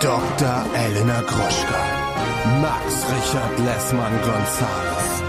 [0.00, 0.66] Dr.
[0.74, 2.60] Elena Gruschka.
[2.60, 5.22] Max Richard Lessmann Gonzales.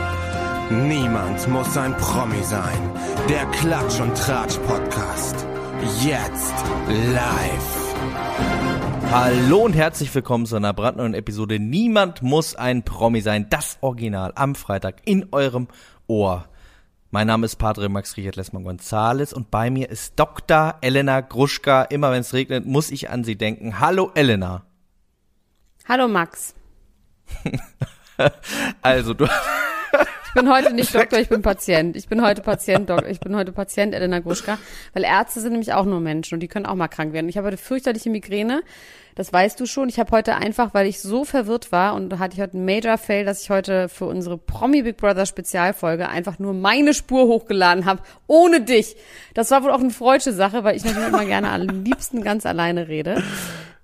[0.69, 2.77] Niemand muss ein Promi sein.
[3.29, 5.47] Der Klatsch und Tratsch Podcast.
[6.03, 6.53] Jetzt
[6.89, 7.95] live.
[9.09, 11.59] Hallo und herzlich willkommen zu einer brandneuen Episode.
[11.59, 13.47] Niemand muss ein Promi sein.
[13.49, 15.69] Das Original am Freitag in eurem
[16.07, 16.43] Ohr.
[17.09, 20.75] Mein Name ist Padre Max Richard Lessmann Gonzales und bei mir ist Dr.
[20.81, 21.83] Elena Gruschka.
[21.83, 23.79] Immer wenn es regnet, muss ich an sie denken.
[23.79, 24.65] Hallo Elena.
[25.87, 26.53] Hallo Max.
[28.81, 29.25] also du.
[30.37, 31.97] Ich bin heute nicht Doktor, ich bin Patient.
[31.97, 33.09] Ich bin heute Patient, Doktor.
[33.09, 34.59] Ich bin heute Patient Elena Gruschka,
[34.93, 37.27] weil Ärzte sind nämlich auch nur Menschen und die können auch mal krank werden.
[37.27, 38.61] Ich habe heute fürchterliche Migräne.
[39.15, 39.89] Das weißt du schon.
[39.89, 42.99] Ich habe heute einfach, weil ich so verwirrt war und hatte ich heute einen Major
[42.99, 47.85] Fail, dass ich heute für unsere Promi Big Brother Spezialfolge einfach nur meine Spur hochgeladen
[47.85, 48.95] habe, ohne dich.
[49.33, 52.45] Das war wohl auch eine freudsche Sache, weil ich natürlich immer gerne am liebsten ganz
[52.45, 53.23] alleine rede.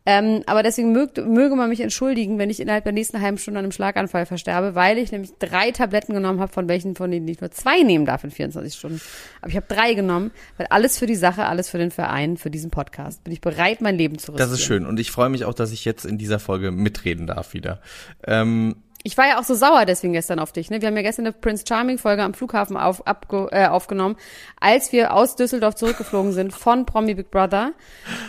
[0.05, 3.59] Ähm, aber deswegen mögt, möge man mich entschuldigen, wenn ich innerhalb der nächsten halben Stunde
[3.59, 7.27] an einem Schlaganfall versterbe, weil ich nämlich drei Tabletten genommen habe, von welchen von denen
[7.27, 9.01] ich nur zwei nehmen darf in 24 Stunden.
[9.41, 12.49] Aber ich habe drei genommen, weil alles für die Sache, alles für den Verein, für
[12.49, 13.23] diesen Podcast.
[13.23, 14.49] Bin ich bereit, mein Leben zu riskieren.
[14.49, 17.27] Das ist schön und ich freue mich auch, dass ich jetzt in dieser Folge mitreden
[17.27, 17.79] darf wieder.
[18.25, 20.69] Ähm, ich war ja auch so sauer deswegen gestern auf dich.
[20.69, 20.81] Ne?
[20.81, 24.15] Wir haben ja gestern eine Prince Charming Folge am Flughafen auf, abge, äh, aufgenommen.
[24.59, 27.73] Als wir aus Düsseldorf zurückgeflogen sind von Promi Big Brother,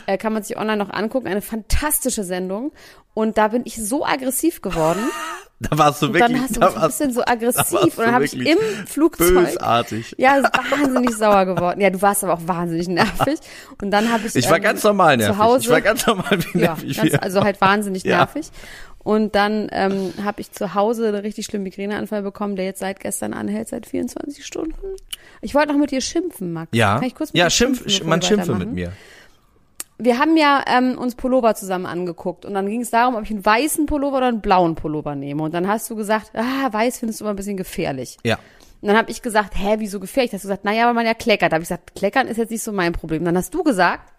[0.07, 1.29] äh, kann man sich online noch angucken.
[1.29, 2.73] Eine fantastische Sendung.
[3.15, 4.99] Und da bin ich so aggressiv geworden.
[5.61, 6.33] Da warst du und wirklich.
[6.33, 8.59] Dann hast du da mich ein bisschen so aggressiv warst und dann habe ich im
[8.87, 10.15] Flugzeug Bösartig.
[10.19, 11.81] ja wahnsinnig sauer geworden.
[11.81, 13.39] Ja, du warst aber auch wahnsinnig nervig.
[13.81, 15.37] Und dann habe ich Ich war ähm, ganz normal nervig.
[15.37, 16.97] zu Hause, ich war ganz normal wie ja, nervig.
[16.97, 17.23] ganz, wir.
[17.23, 18.17] also halt wahnsinnig Ja.
[18.19, 18.51] nervig.
[19.05, 23.01] Und dann ähm, habe ich zu Hause einen richtig schlimmen Migräneanfall bekommen, der jetzt seit
[23.01, 24.75] gestern anhält, seit 24 Stunden.
[25.43, 26.71] Ich wollte noch mit dir schimpfen, Max.
[26.73, 28.93] ja, Kann ich kurz mit ja, dir schimpf, schimpfen, man schimpfe mit mir.
[29.99, 33.31] Wir haben ja ähm, uns Pullover zusammen angeguckt und dann ging es darum, ob ich
[33.31, 35.43] einen weißen Pullover oder einen blauen Pullover nehme.
[35.43, 38.17] Und dann hast du gesagt, ah, weiß findest du immer ein bisschen gefährlich.
[38.25, 38.39] Ja.
[38.81, 40.33] Und dann habe ich gesagt, hä, wieso gefährlich?
[40.33, 41.53] Hast du gesagt, naja, weil man ja kleckert.
[41.53, 43.25] Da habe ich gesagt, kleckern ist jetzt nicht so mein Problem.
[43.25, 44.14] Dann hast du gesagt,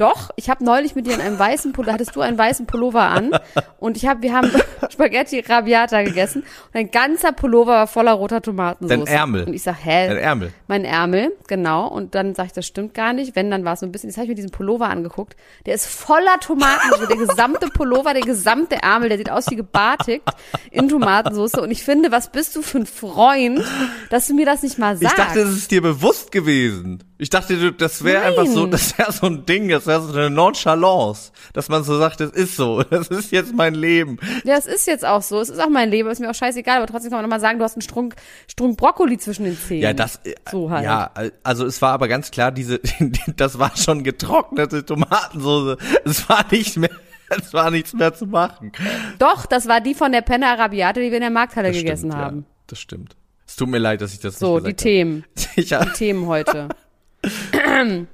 [0.00, 3.02] doch, ich habe neulich mit dir in einem weißen Pullover, hattest du einen weißen Pullover
[3.02, 3.30] an
[3.78, 4.50] und ich habe, wir haben
[4.90, 9.04] Spaghetti Rabiata gegessen und ein ganzer Pullover war voller roter Tomatensauce.
[9.04, 9.44] Dein Ärmel.
[9.44, 10.08] Und ich sag, hä?
[10.08, 10.52] Dein Ärmel.
[10.68, 11.86] Mein Ärmel, genau.
[11.88, 13.36] Und dann sag ich, das stimmt gar nicht.
[13.36, 15.36] Wenn, dann war es so ein bisschen, jetzt habe ich mir diesen Pullover angeguckt.
[15.66, 17.08] Der ist voller Tomatensauce.
[17.08, 20.24] der gesamte Pullover, der gesamte Ärmel, der sieht aus wie gebartigt
[20.70, 21.54] in Tomatensauce.
[21.54, 23.62] Und ich finde, was bist du für ein Freund,
[24.10, 25.18] dass du mir das nicht mal Ich sagst?
[25.18, 27.04] dachte, das ist dir bewusst gewesen.
[27.20, 30.12] Ich dachte, du- das wäre einfach so, das wäre so ein Ding, das wäre so
[30.12, 34.18] eine Nonchalance, dass man so sagt, das ist so, das ist jetzt mein Leben.
[34.44, 35.38] Ja, es ist jetzt auch so.
[35.40, 36.78] Es ist auch mein Leben, ist mir auch scheißegal.
[36.78, 38.16] Aber trotzdem kann man nochmal sagen, du hast einen Strunk,
[38.48, 39.82] Strunk Brokkoli zwischen den Zähnen.
[39.82, 40.84] Ja, das, äh, So halt.
[40.84, 41.10] ja,
[41.44, 42.80] also es war aber ganz klar, diese,
[43.36, 45.76] das war schon getrocknete Tomatensauce.
[46.04, 46.90] Es war nicht mehr,
[47.28, 48.72] es war nichts mehr zu machen.
[49.18, 52.10] Doch, das war die von der Penne Arabiate, die wir in der Markthalle Das gegessen
[52.10, 52.38] stimmt, haben.
[52.38, 53.16] Ja, das stimmt.
[53.46, 55.24] Es tut mir leid, dass ich das So, nicht die gesagt Themen.
[55.36, 55.60] habe.
[55.60, 56.68] Ich, hab- Die Themen heute.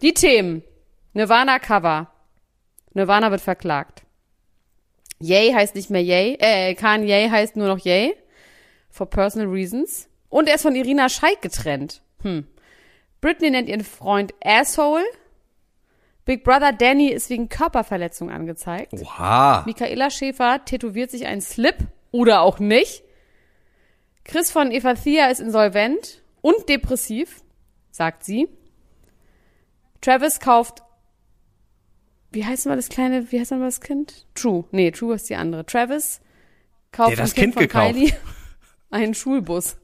[0.02, 0.62] Die Themen.
[1.12, 2.10] Nirvana Cover.
[2.94, 4.02] Nirvana wird verklagt.
[5.18, 6.36] Yay heißt nicht mehr Yay.
[6.38, 8.14] Äh, Kanye heißt nur noch Yay.
[8.90, 10.08] For personal reasons.
[10.28, 12.02] Und er ist von Irina Scheik getrennt.
[12.22, 12.46] Hm.
[13.20, 15.04] Britney nennt ihren Freund Asshole.
[16.24, 18.92] Big Brother Danny ist wegen Körperverletzung angezeigt.
[18.92, 19.62] Oha.
[19.64, 21.76] Michaela Schäfer tätowiert sich einen Slip
[22.10, 23.04] oder auch nicht.
[24.24, 27.42] Chris von Evathia ist insolvent und depressiv,
[27.92, 28.48] sagt sie.
[30.06, 30.84] Travis kauft,
[32.30, 34.24] wie heißt mal das kleine, wie heißt mal das Kind?
[34.36, 34.64] True.
[34.70, 35.66] Nee, True ist die andere.
[35.66, 36.20] Travis
[36.92, 37.94] kauft Der das dem Kind von gekauft.
[37.94, 38.12] Kylie
[38.90, 39.76] einen Schulbus.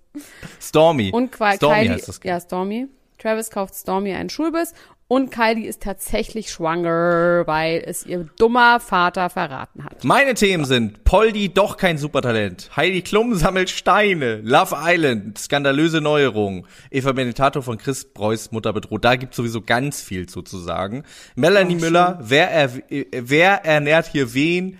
[0.60, 1.10] Stormy.
[1.12, 2.30] Und Qua- Stormy Kylie, heißt das Kind.
[2.30, 2.86] ja, Stormy.
[3.22, 4.72] Travis kauft Stormy einen Schulbus
[5.06, 10.02] und Kylie ist tatsächlich schwanger, weil es ihr dummer Vater verraten hat.
[10.02, 16.66] Meine Themen sind Poldi doch kein Supertalent, Heidi Klum sammelt Steine, Love Island, skandalöse Neuerungen,
[16.90, 19.04] Eva Benetato von Chris Preuß Mutter bedroht.
[19.04, 21.04] Da gibt's sowieso ganz viel zu, zu sagen.
[21.36, 22.70] Melanie Oh, Müller, wer, er,
[23.12, 24.78] wer ernährt hier wen?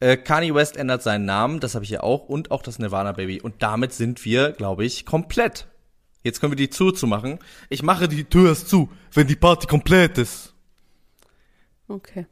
[0.00, 3.12] Äh, Kanye West ändert seinen Namen, das habe ich ja auch, und auch das Nirvana
[3.12, 3.40] Baby.
[3.40, 5.69] Und damit sind wir, glaube ich, komplett.
[6.22, 7.38] Jetzt können wir die Tür zumachen.
[7.68, 10.54] Ich mache die Tür erst zu, wenn die Party komplett ist.
[11.88, 12.26] Okay.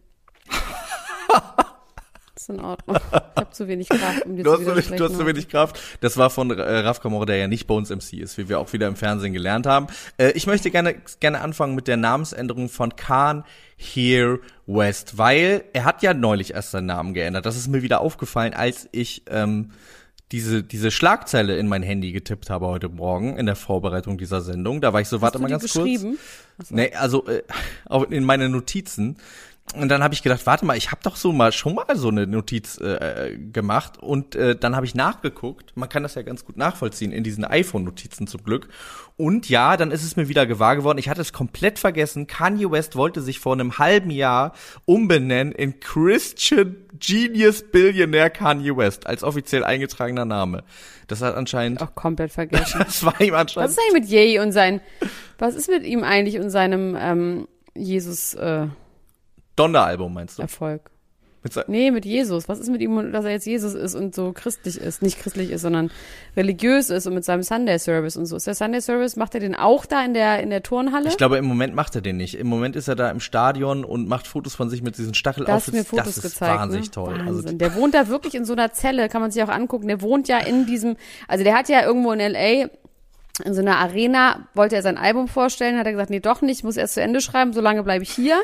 [2.48, 2.96] ist in Ordnung.
[2.96, 5.78] Ich habe zu wenig Kraft, um dir Du zu hast, du hast so wenig Kraft.
[6.00, 8.58] Das war von äh, Raf Kamora, der ja nicht bei uns MC ist, wie wir
[8.58, 9.88] auch wieder im Fernsehen gelernt haben.
[10.16, 13.44] Äh, ich möchte gerne, gerne anfangen mit der Namensänderung von Khan
[13.76, 17.46] Here West, weil er hat ja neulich erst seinen Namen geändert.
[17.46, 19.70] Das ist mir wieder aufgefallen, als ich ähm,
[20.32, 24.80] diese, diese Schlagzeile in mein Handy getippt habe heute Morgen in der Vorbereitung dieser Sendung.
[24.80, 25.74] Da war ich so, warte du mal ganz kurz.
[25.74, 26.18] geschrieben?
[26.68, 27.42] Nee, also äh,
[27.86, 29.16] auch in meine Notizen.
[29.74, 32.08] Und dann habe ich gedacht, warte mal, ich habe doch so mal schon mal so
[32.08, 35.76] eine Notiz äh, gemacht und äh, dann habe ich nachgeguckt.
[35.76, 38.68] Man kann das ja ganz gut nachvollziehen in diesen iPhone-Notizen zum Glück.
[39.16, 40.98] Und ja, dann ist es mir wieder gewahr geworden.
[40.98, 42.26] Ich hatte es komplett vergessen.
[42.26, 44.52] Kanye West wollte sich vor einem halben Jahr
[44.84, 50.62] umbenennen in Christian Genius Billionaire Kanye West als offiziell eingetragener Name.
[51.08, 51.82] Das hat anscheinend.
[51.82, 52.78] Auch komplett vergessen.
[52.84, 53.70] das war ihm Was anscheinend.
[53.70, 54.80] ist eigentlich mit Jay und sein,
[55.38, 58.68] was ist mit ihm eigentlich und seinem ähm, Jesus äh,
[59.58, 60.42] Donneralbum meinst du?
[60.42, 60.90] Erfolg?
[61.42, 62.48] Mit Nee, mit Jesus.
[62.48, 65.02] Was ist mit ihm, dass er jetzt Jesus ist und so christlich ist?
[65.02, 65.90] Nicht christlich ist, sondern
[66.36, 68.36] religiös ist und mit seinem Sunday Service und so.
[68.36, 71.08] Ist der Sunday Service, macht er den auch da in der, in der Turnhalle?
[71.08, 72.34] Ich glaube, im Moment macht er den nicht.
[72.34, 75.12] Im Moment ist er da im Stadion und macht Fotos von sich mit diesen da
[75.12, 75.66] hast Stachelaufits.
[75.66, 76.58] du mir Fotos das ist gezeigt.
[76.58, 76.90] wahnsinnig ne?
[76.90, 77.18] toll.
[77.18, 77.28] Wahnsinn.
[77.28, 79.86] Also, der wohnt da wirklich in so einer Zelle, kann man sich auch angucken.
[79.86, 80.96] Der wohnt ja in diesem,
[81.28, 82.68] also der hat ja irgendwo in L.A.
[83.44, 86.58] in so einer Arena, wollte er sein Album vorstellen, hat er gesagt, nee, doch nicht,
[86.58, 88.38] ich muss erst zu Ende schreiben, so lange bleibe ich hier.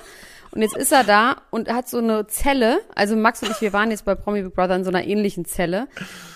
[0.55, 3.73] Und jetzt ist er da und hat so eine Zelle, also Max und ich, wir
[3.73, 5.89] waren jetzt bei Promi Big Brother in so einer ähnlichen Zelle,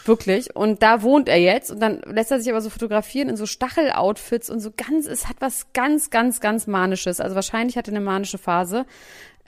[0.07, 0.57] wirklich.
[0.57, 3.47] Und da wohnt er jetzt und dann lässt er sich aber so fotografieren in so
[3.47, 7.21] Stacheloutfits und so ganz, es hat was ganz, ganz, ganz Manisches.
[7.21, 8.87] Also wahrscheinlich hat er eine manische Phase.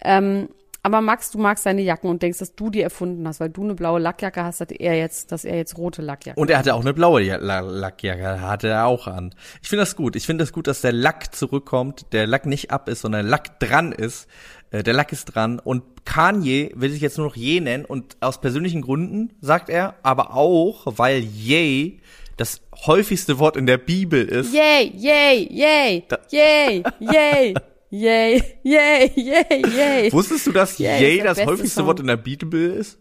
[0.03, 0.49] Ähm,
[0.83, 3.63] aber Max, du magst seine Jacken und denkst, dass du die erfunden hast, weil du
[3.65, 6.41] eine blaue Lackjacke hast, hat er jetzt, dass er jetzt rote Lackjacke.
[6.41, 9.35] und er hatte auch eine blaue Ja- La- Lackjacke, hatte er auch an.
[9.61, 10.17] Ich finde das gut.
[10.17, 13.31] Ich finde das gut, dass der Lack zurückkommt, der Lack nicht ab ist, sondern der
[13.31, 14.27] Lack dran ist.
[14.71, 18.17] Äh, Der Lack ist dran und Kanye will sich jetzt nur noch Ye nennen und
[18.21, 22.01] aus persönlichen Gründen, sagt er, aber auch, weil Ye
[22.37, 24.55] das häufigste Wort in der Bibel ist.
[24.55, 27.55] Yay, yay, yay, yay, yay,
[27.91, 30.13] yay, yay, yay, yay.
[30.13, 31.87] Wusstest du, dass Yay der das häufigste Song.
[31.87, 32.99] Wort in der Bibel ist?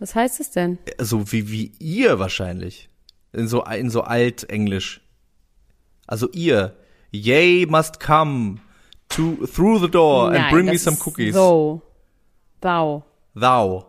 [0.00, 0.78] Was heißt es denn?
[0.98, 2.88] so wie wie ihr wahrscheinlich
[3.32, 5.00] in so in so altenglisch.
[6.06, 6.76] Also ihr,
[7.12, 8.56] Yay must come
[9.10, 11.34] to through the door and Nein, bring me some cookies.
[11.34, 11.82] So.
[12.60, 13.04] Thou.
[13.34, 13.86] Thou.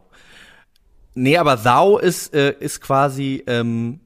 [1.16, 4.00] Nee, aber thou ist äh, ist quasi ähm,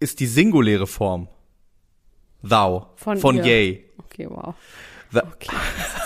[0.00, 1.28] ist die singuläre Form.
[2.42, 3.84] Thou Von von yay.
[3.98, 4.54] Okay, wow.
[5.12, 5.56] Th Okay,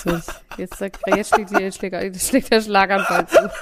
[0.05, 3.51] jetzt, jetzt, jetzt, schlägt, die- jetzt, schlägt, jetzt schlägt der Schlaganfall zu.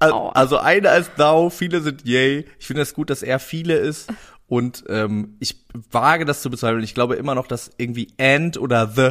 [0.00, 2.46] Also eine als thou, viele sind yay.
[2.58, 4.10] Ich finde es das gut, dass er viele ist.
[4.48, 6.82] Und ähm, ich wage das zu bezweifeln.
[6.82, 9.10] Ich glaube immer noch, dass irgendwie and oder the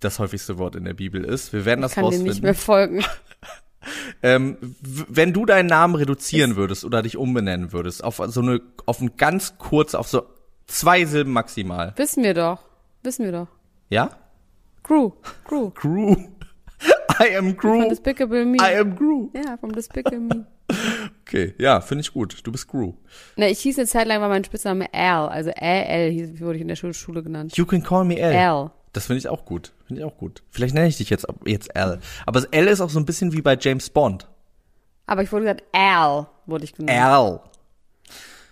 [0.00, 1.52] das häufigste Wort in der Bibel ist.
[1.54, 2.42] Wir werden das Ich kann dir nicht rausfinden.
[2.44, 3.04] mehr folgen.
[4.20, 9.00] Ähm, wenn du deinen Namen reduzieren würdest oder dich umbenennen würdest, auf so eine, auf
[9.00, 10.24] ein ganz kurz, auf so
[10.66, 11.92] zwei Silben maximal.
[11.96, 12.62] Wissen wir doch.
[13.04, 13.46] Wissen wir doch.
[13.88, 14.10] Ja?
[14.82, 15.12] Gru.
[15.44, 15.70] Gru.
[15.70, 16.16] Gru.
[17.20, 17.88] I am Von Gru.
[17.88, 18.56] Despicable Me.
[18.60, 19.30] I am Gru.
[19.34, 20.46] Ja, vom Despicable Me.
[21.26, 22.38] Okay, ja, finde ich gut.
[22.44, 22.94] Du bist Gru.
[23.36, 25.28] Na, ich hieß eine Zeit lang, war mein Spitzname Al.
[25.28, 27.56] Also Al hieß, wurde ich in der Schule, Schule genannt.
[27.56, 28.32] You can call me L.
[28.32, 28.70] Al.
[28.92, 29.72] Das finde ich auch gut.
[29.86, 30.44] Finde ich auch gut.
[30.50, 31.98] Vielleicht nenne ich dich jetzt, jetzt L.
[32.26, 34.28] Aber das L ist auch so ein bisschen wie bei James Bond.
[35.06, 36.96] Aber ich wurde gesagt, Al wurde ich genannt.
[36.96, 37.40] L.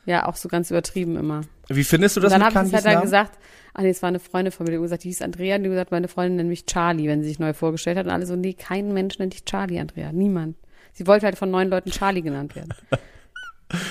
[0.06, 1.42] Ja, auch so ganz übertrieben immer.
[1.68, 3.02] Wie findest du das Und dann habe ich lang Namen?
[3.02, 3.38] gesagt,
[3.72, 5.70] ah nee, es war eine Freundin von mir, die gesagt, die hieß Andrea, und die
[5.70, 8.06] gesagt, meine Freundin nennt mich Charlie, wenn sie sich neu vorgestellt hat.
[8.06, 10.12] Und alle so, nee, kein Mensch nennt dich Charlie, Andrea.
[10.12, 10.56] Niemand.
[10.94, 12.72] Sie wollte halt von neun Leuten Charlie genannt werden.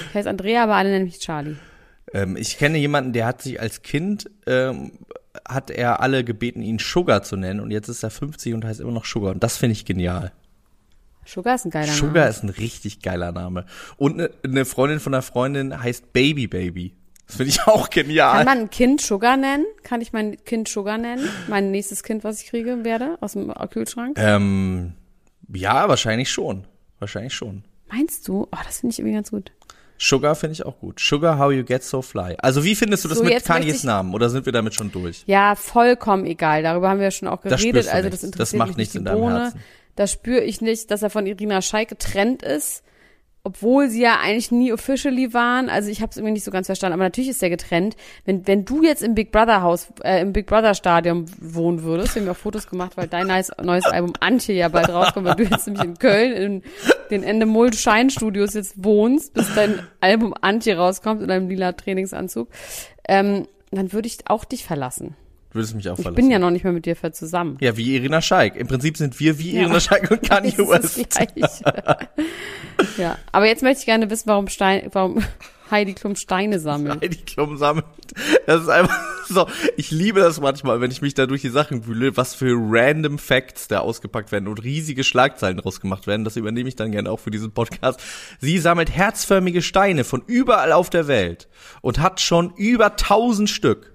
[0.10, 1.56] Ich heiße Andrea, aber alle nennen mich Charlie.
[2.14, 4.94] Ähm, ich kenne jemanden, der hat sich als Kind, ähm,
[5.48, 7.60] hat er alle gebeten, ihn Sugar zu nennen.
[7.60, 9.34] Und jetzt ist er 50 und heißt immer noch Sugar.
[9.34, 10.32] Und das finde ich genial.
[11.26, 12.30] Sugar ist ein geiler Sugar Name.
[12.30, 13.66] ist ein richtig geiler Name.
[13.98, 16.96] Und eine ne Freundin von einer Freundin heißt Baby Baby.
[17.28, 18.38] Das finde ich auch genial.
[18.38, 19.66] Kann man ein Kind Sugar nennen?
[19.84, 21.28] Kann ich mein Kind Sugar nennen?
[21.48, 24.18] Mein nächstes Kind, was ich kriege, werde aus dem Kühlschrank?
[24.20, 24.94] ähm,
[25.54, 26.66] ja, wahrscheinlich schon.
[27.04, 27.64] Wahrscheinlich schon.
[27.92, 28.48] Meinst du?
[28.52, 29.52] Oh, das finde ich irgendwie ganz gut.
[30.00, 31.00] Sugar finde ich auch gut.
[31.00, 32.36] Sugar, how you get so fly.
[32.40, 34.14] Also wie findest du das So, mit Kanyes Namen?
[34.14, 35.24] Oder sind wir damit schon durch?
[35.28, 36.64] Ja, vollkommen egal.
[36.64, 37.84] Darüber haben wir ja schon auch Das geredet.
[37.84, 38.14] spürst du also nicht.
[38.14, 39.40] das Das interessiert macht mich nichts nicht in deinem Bohne.
[39.44, 39.60] Herzen.
[39.96, 42.84] Da spüre ich nicht, dass er von Irina Scheik getrennt ist,
[43.46, 45.70] obwohl sie ja eigentlich nie officially waren.
[45.70, 46.94] Also ich habe es irgendwie nicht so ganz verstanden.
[46.94, 47.98] Aber natürlich ist er getrennt.
[48.24, 52.16] Wenn wenn du jetzt im Big Brother Haus, äh, im Big Brother Stadion wohnen würdest,
[52.16, 55.28] wir haben ja auch Fotos gemacht, weil dein neues, neues Album Antje ja bald rauskommt,
[55.28, 56.64] weil du jetzt nämlich in Köln in
[57.12, 62.48] den Endemol Shine Studios jetzt wohnst, bis dein Album Antje rauskommt in einem lila Trainingsanzug,
[63.10, 65.18] ähm, dann würde ich auch dich verlassen.
[65.54, 66.16] Würdest mich auch Ich verlassen.
[66.22, 67.58] bin ja noch nicht mehr mit dir zusammen.
[67.62, 68.56] ja, wie Irina Scheik.
[68.56, 69.62] Im Prinzip sind wir wie Ja.
[69.64, 70.98] Irina Scheik und Kanye West.
[72.98, 75.24] ja, aber jetzt möchte ich gerne wissen, warum Stein, warum
[75.72, 77.02] Heidi Klum Steine sammelt.
[77.02, 77.86] Heidi Klum sammelt.
[78.46, 79.48] Das ist einfach so.
[79.78, 83.18] Ich liebe das manchmal, wenn ich mich da durch die Sachen wühle, was für random
[83.18, 86.26] Facts da ausgepackt werden und riesige Schlagzeilen draus gemacht werden.
[86.26, 88.00] Das übernehme ich dann gerne auch für diesen Podcast.
[88.40, 91.48] Sie sammelt herzförmige Steine von überall auf der Welt
[91.82, 93.93] und hat schon über tausend Stück.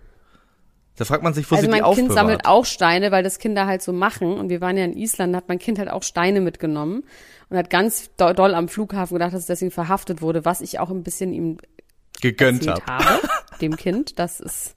[0.98, 2.08] Da fragt man sich, wo also sie die mein aufbewahrt.
[2.08, 4.32] Kind sammelt auch Steine, weil das Kinder halt so machen.
[4.36, 7.04] Und wir waren ja in Island, da hat mein Kind halt auch Steine mitgenommen
[7.48, 10.80] und hat ganz do doll am Flughafen gedacht, dass es deswegen verhaftet wurde, was ich
[10.80, 11.58] auch ein bisschen ihm
[12.20, 12.84] gegönnt habe.
[12.84, 13.28] habe,
[13.60, 14.18] dem Kind.
[14.18, 14.74] Das ist.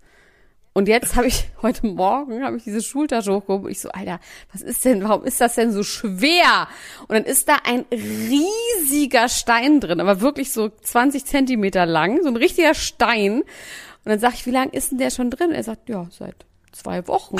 [0.74, 3.72] Und jetzt habe ich, heute Morgen habe ich diese Schultasche hochgehoben.
[3.72, 4.20] Ich so, Alter,
[4.54, 6.68] was ist denn, warum ist das denn so schwer?
[7.08, 12.30] Und dann ist da ein riesiger Stein drin, aber wirklich so 20 Zentimeter lang, so
[12.30, 13.44] ein richtiger Stein.
[14.04, 15.52] Und dann sag ich, wie lang ist denn der schon drin?
[15.52, 17.38] Er sagt, ja, seit zwei Wochen.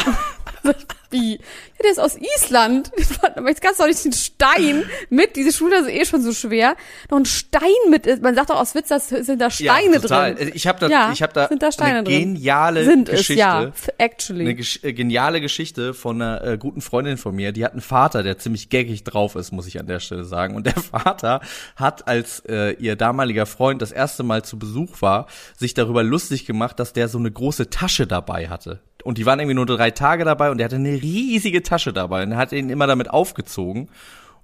[0.64, 0.72] Ich,
[1.10, 1.34] wie?
[1.36, 1.40] Ja,
[1.84, 2.92] der ist aus Island.
[3.36, 6.32] Aber jetzt kannst du doch nicht den Stein mit, diese Schulter ist eh schon so
[6.34, 6.76] schwer,
[7.10, 10.36] noch ein Stein mit, man sagt doch aus Witz, das sind da Steine ja, total.
[10.36, 10.52] drin.
[10.54, 12.36] Ich habe da, Ja, ich hab da, sind da Steine eine drin.
[12.36, 13.34] geniale Sind Geschichte.
[13.34, 14.42] es, ja, actually.
[14.42, 17.52] Eine gesch äh, geniale Geschichte von einer äh, guten Freundin von mir.
[17.52, 20.56] Die hat einen Vater, der ziemlich geckig drauf ist, muss ich an der Stelle sagen.
[20.56, 21.42] Und der Vater
[21.76, 26.46] hat, als äh, ihr damaliger Freund das erste Mal zu Besuch war, sich darüber lustig
[26.46, 28.80] gemacht, dass der so eine große Tasche dabei hatte.
[29.04, 32.24] Und die waren irgendwie nur drei Tage dabei und der hatte eine riesige Tasche dabei
[32.24, 33.90] und er hat ihn immer damit aufgezogen.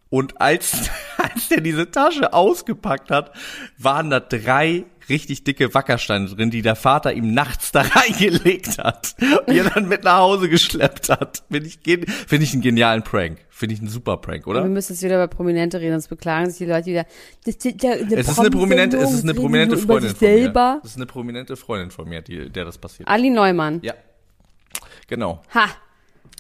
[0.10, 3.32] Und als, als er diese Tasche ausgepackt hat,
[3.78, 9.16] waren da drei richtig dicke Wackersteine drin, die der Vater ihm nachts da reingelegt hat
[9.20, 11.44] und er dann mit nach Hause geschleppt hat.
[11.50, 13.40] Finde ich, finde ich einen genialen Prank.
[13.50, 14.66] Finde ich einen super Prank, Wir oder?
[14.66, 17.06] müssen jetzt wieder über Prominente reden, sonst beklagen sich die Leute wieder.
[17.44, 20.82] Das ist ja eine Es ist eine prominente, es ist eine prominente Freundin von mir.
[20.84, 23.10] Es ist eine prominente Freundin von mir, die, der das passiert.
[23.10, 23.80] Ali Neumann.
[23.82, 23.96] Ja.
[25.08, 25.42] Genau.
[25.54, 25.70] Ha!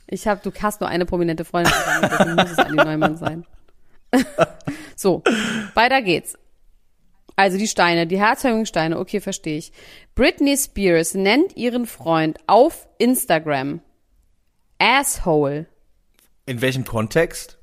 [0.07, 3.45] Ich hab, du hast nur eine prominente Freundin, deswegen muss es Ali Neumann sein.
[4.95, 5.21] so,
[5.73, 6.37] weiter geht's.
[7.35, 9.71] Also die Steine, die herzförmigen Steine, okay, verstehe ich.
[10.15, 13.81] Britney Spears nennt ihren Freund auf Instagram
[14.79, 15.67] Asshole.
[16.45, 17.57] In welchem Kontext?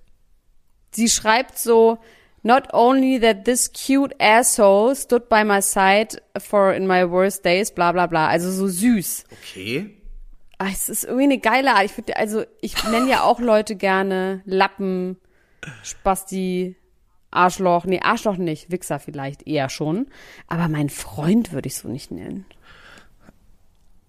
[0.93, 1.99] Sie schreibt so,
[2.43, 7.73] not only that this cute asshole stood by my side for in my worst days,
[7.73, 8.29] bla bla bla.
[8.29, 9.25] Also so süß.
[9.43, 10.04] Okay.
[10.59, 11.85] Ah, es ist irgendwie eine geile Art.
[11.85, 15.17] Ich würde, also ich nenne ja auch Leute gerne Lappen,
[15.83, 16.77] Spasti,
[17.31, 17.85] Arschloch.
[17.85, 18.71] Nee, Arschloch nicht.
[18.71, 20.07] Wichser vielleicht eher schon.
[20.47, 22.45] Aber mein Freund würde ich so nicht nennen.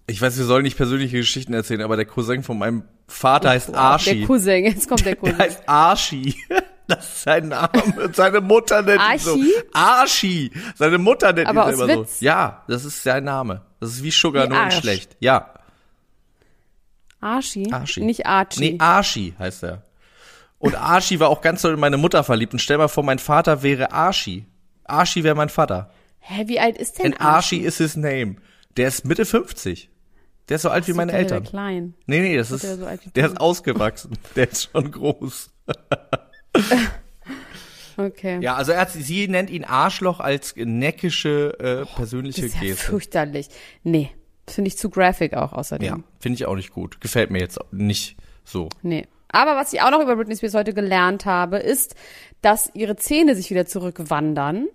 [0.06, 3.70] Ich weiß, wir sollen nicht persönliche Geschichten erzählen, aber der Cousin von meinem Vater heißt
[3.70, 4.24] Der Archie.
[4.24, 5.36] Cousin, jetzt kommt der Cousin.
[5.36, 6.34] Der heißt Archie.
[6.88, 7.68] Das ist sein Name.
[8.12, 9.36] Seine Mutter nennt ihn so.
[9.72, 10.52] Archie.
[10.76, 12.20] Seine Mutter nennt Aber ihn selber Witz?
[12.20, 12.24] so.
[12.24, 13.62] Ja, das ist sein Name.
[13.80, 14.76] Das ist wie Sugar, Wie nur Arsch.
[14.78, 15.16] schlecht.
[15.18, 15.52] Ja.
[17.20, 17.72] Archie?
[17.72, 18.00] Archie.
[18.02, 18.60] Nicht Archie.
[18.72, 19.82] Nee, Archie heißt er.
[20.58, 22.52] Und Archie war auch ganz doll in meine Mutter verliebt.
[22.52, 24.46] Und stell mal vor, mein Vater wäre Archie.
[24.84, 25.90] Archie wäre mein Vater.
[26.20, 28.36] Hä, wie alt ist denn And Archie is his name.
[28.76, 29.90] Der ist Mitte 50.
[30.48, 31.44] Der ist so alt wie meine Der ist Eltern.
[31.44, 31.94] klein.
[32.06, 34.16] Nee, nee, das Ist der so der ist ausgewachsen.
[34.36, 35.50] Der ist schon groß.
[37.98, 38.40] Okay.
[38.42, 42.60] Ja, also er hat, sie nennt ihn Arschloch als neckische äh, persönliche das ist ja
[42.60, 42.84] Geste.
[42.84, 43.48] fürchterlich.
[43.84, 44.10] Nee,
[44.48, 45.86] finde ich zu graphic auch außerdem.
[45.86, 47.00] Ja, finde ich auch nicht gut.
[47.00, 48.68] Gefällt mir jetzt nicht so.
[48.82, 49.06] Nee.
[49.28, 51.94] Aber was ich auch noch über Britney Spears heute gelernt habe, ist,
[52.42, 54.68] dass ihre Zähne sich wieder zurückwandern.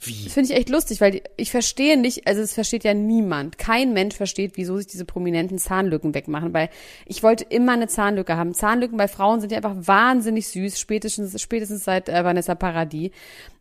[0.00, 0.24] Wie?
[0.24, 3.58] Das finde ich echt lustig, weil ich verstehe nicht, also es versteht ja niemand.
[3.58, 6.70] Kein Mensch versteht, wieso sich diese prominenten Zahnlücken wegmachen, weil
[7.04, 8.54] ich wollte immer eine Zahnlücke haben.
[8.54, 13.10] Zahnlücken bei Frauen sind ja einfach wahnsinnig süß, spätestens, spätestens seit äh, Vanessa Paradis.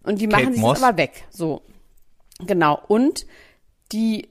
[0.03, 0.79] Und die machen Kate sich Moss.
[0.79, 1.23] das aber weg.
[1.31, 1.63] So.
[2.45, 2.79] Genau.
[2.87, 3.25] Und
[3.91, 4.29] die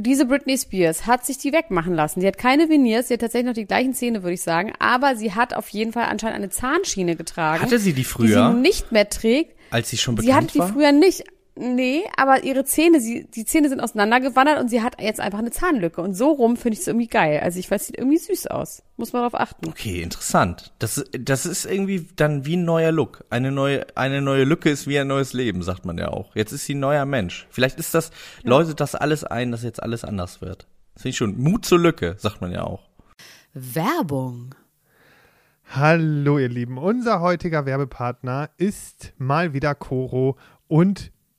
[0.00, 2.20] diese Britney Spears hat sich die wegmachen lassen.
[2.20, 5.16] Sie hat keine Veneers, sie hat tatsächlich noch die gleichen Zähne, würde ich sagen, aber
[5.16, 7.62] sie hat auf jeden Fall anscheinend eine Zahnschiene getragen.
[7.62, 9.56] Hatte sie die Die früher, sie nicht mehr trägt.
[9.70, 10.68] als sie schon Sie hatte bekannt die war?
[10.68, 11.24] früher nicht.
[11.60, 15.50] Nee, aber ihre Zähne, sie, die Zähne sind auseinandergewandert und sie hat jetzt einfach eine
[15.50, 16.00] Zahnlücke.
[16.00, 17.40] Und so rum finde ich es irgendwie geil.
[17.42, 18.84] Also ich weiß, sieht irgendwie süß aus.
[18.96, 19.66] Muss man darauf achten.
[19.66, 20.72] Okay, interessant.
[20.78, 23.24] Das, das ist irgendwie dann wie ein neuer Look.
[23.30, 26.36] Eine neue, eine neue Lücke ist wie ein neues Leben, sagt man ja auch.
[26.36, 27.48] Jetzt ist sie ein neuer Mensch.
[27.50, 28.12] Vielleicht ist das,
[28.44, 30.68] läutet das alles ein, dass jetzt alles anders wird.
[30.94, 31.38] Das finde ich schon.
[31.38, 32.88] Mut zur Lücke, sagt man ja auch.
[33.52, 34.54] Werbung.
[35.70, 41.12] Hallo ihr Lieben, unser heutiger Werbepartner ist mal wieder Coro und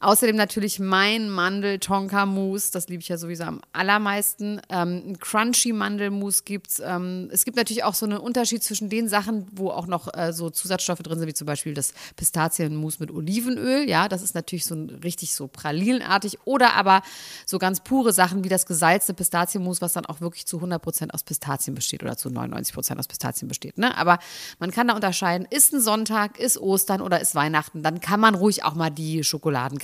[0.00, 4.60] Außerdem natürlich mein Mandel-Tonka-Mousse, das liebe ich ja sowieso am allermeisten.
[4.68, 6.80] Ähm, ein crunchy Mandelmousse gibt's.
[6.84, 10.32] Ähm, es gibt natürlich auch so einen Unterschied zwischen den Sachen, wo auch noch äh,
[10.32, 13.88] so Zusatzstoffe drin sind, wie zum Beispiel das Pistazienmousse mit Olivenöl.
[13.88, 16.38] Ja, das ist natürlich so ein, richtig so pralinenartig.
[16.44, 17.02] Oder aber
[17.44, 21.24] so ganz pure Sachen wie das gesalzte Pistazienmousse, was dann auch wirklich zu 100% aus
[21.24, 23.78] Pistazien besteht oder zu 99% aus Pistazien besteht.
[23.78, 23.98] Ne?
[23.98, 24.20] Aber
[24.60, 28.36] man kann da unterscheiden, ist ein Sonntag, ist Ostern oder ist Weihnachten, dann kann man
[28.36, 29.24] ruhig auch mal die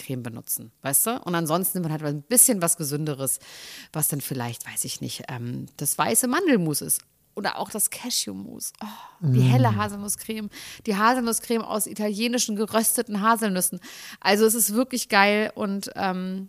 [0.04, 1.22] Schokoladencreme benutzen, weißt du?
[1.22, 3.38] Und ansonsten nimmt man halt ein bisschen was Gesünderes,
[3.92, 7.00] was dann vielleicht, weiß ich nicht, ähm, das weiße Mandelmus ist.
[7.36, 8.72] Oder auch das Cashewmus.
[8.80, 8.86] Oh,
[9.20, 10.50] die helle Haselnusscreme.
[10.86, 13.80] Die Haselnusscreme aus italienischen gerösteten Haselnüssen.
[14.20, 16.48] Also es ist wirklich geil und ähm,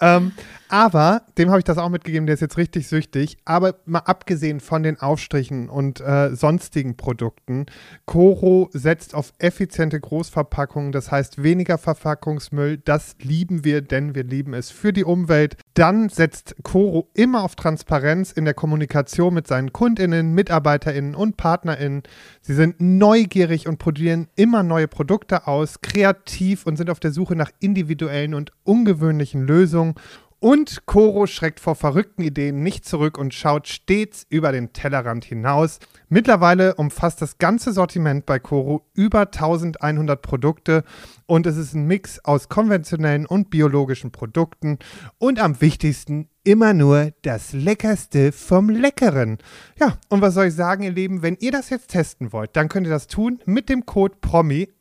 [0.00, 0.32] ähm,
[0.68, 3.38] aber dem habe ich das auch mitgegeben, der ist jetzt richtig süchtig.
[3.44, 7.66] Aber mal abgesehen von den Aufstrichen und äh, sonstigen Produkten,
[8.04, 12.78] Coro setzt auf effiziente Großverpackungen, das heißt weniger Verpackungsmüll.
[12.78, 15.56] Das lieben wir, denn wir lieben es für die Umwelt.
[15.78, 22.02] Dann setzt Coro immer auf Transparenz in der Kommunikation mit seinen KundInnen, MitarbeiterInnen und PartnerInnen.
[22.40, 27.36] Sie sind neugierig und probieren immer neue Produkte aus, kreativ und sind auf der Suche
[27.36, 29.94] nach individuellen und ungewöhnlichen Lösungen.
[30.40, 35.78] Und Coro schreckt vor verrückten Ideen nicht zurück und schaut stets über den Tellerrand hinaus.
[36.10, 40.84] Mittlerweile umfasst das ganze Sortiment bei Coro über 1100 Produkte
[41.26, 44.78] und es ist ein Mix aus konventionellen und biologischen Produkten
[45.18, 49.36] und am wichtigsten immer nur das Leckerste vom Leckeren.
[49.78, 52.70] Ja, und was soll ich sagen, ihr Lieben, wenn ihr das jetzt testen wollt, dann
[52.70, 54.70] könnt ihr das tun mit dem Code PROMI,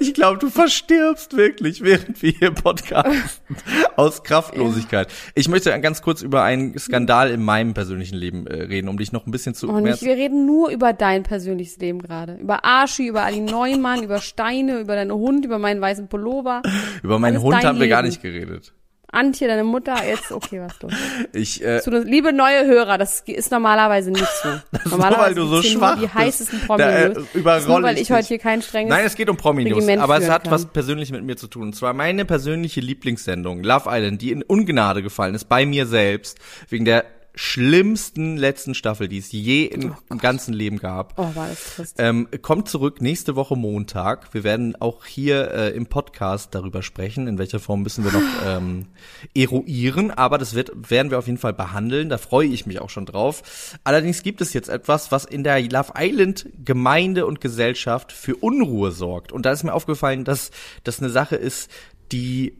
[0.00, 3.56] ich glaube, du verstirbst wirklich, während wir hier podcasten.
[3.96, 5.08] Aus Kraftlosigkeit.
[5.34, 9.12] Ich möchte ganz kurz über einen Skandal in meinem persönlichen Leben äh, reden, um dich
[9.12, 12.34] noch ein bisschen zu mehr nicht, wir reden nur über dein persönliches Leben gerade.
[12.34, 16.62] Über Arschi, über Ali Neumann, über Steine, über deinen Hund, über meinen weißen Pullover.
[17.02, 18.08] Über meinen Hund haben wir gar Leben.
[18.08, 18.72] nicht geredet.
[19.12, 20.92] Antje, deine Mutter, jetzt, okay, was los?
[21.32, 24.48] Ich, äh, So, liebe neue Hörer, das ist normalerweise nicht so.
[24.90, 27.18] Normalerweise weil du so schwach nur die heißesten äh, Promi-News.
[27.34, 30.02] ist nur, weil ich ich heute hier kein strenges Nein, es geht um Promi-News, Regiment
[30.02, 30.52] aber es hat kann.
[30.52, 31.62] was persönlich mit mir zu tun.
[31.62, 36.38] Und zwar meine persönliche Lieblingssendung, Love Island, die in Ungnade gefallen ist, bei mir selbst,
[36.68, 37.04] wegen der
[37.36, 41.12] schlimmsten letzten Staffel, die es je im ganzen Leben gab.
[41.18, 41.96] Oh, war das trist.
[41.98, 44.32] Ähm, kommt zurück nächste Woche Montag.
[44.32, 47.28] Wir werden auch hier äh, im Podcast darüber sprechen.
[47.28, 48.86] In welcher Form müssen wir noch ähm,
[49.34, 52.08] eruieren, aber das wird, werden wir auf jeden Fall behandeln.
[52.08, 53.76] Da freue ich mich auch schon drauf.
[53.84, 58.92] Allerdings gibt es jetzt etwas, was in der Love Island Gemeinde und Gesellschaft für Unruhe
[58.92, 59.30] sorgt.
[59.30, 60.50] Und da ist mir aufgefallen, dass
[60.84, 61.70] das eine Sache ist,
[62.12, 62.56] die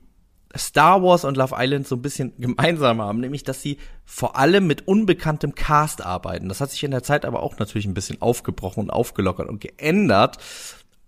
[0.59, 4.67] Star Wars und Love Island so ein bisschen gemeinsam haben, nämlich dass sie vor allem
[4.67, 6.49] mit unbekanntem Cast arbeiten.
[6.49, 9.61] Das hat sich in der Zeit aber auch natürlich ein bisschen aufgebrochen und aufgelockert und
[9.61, 10.39] geändert.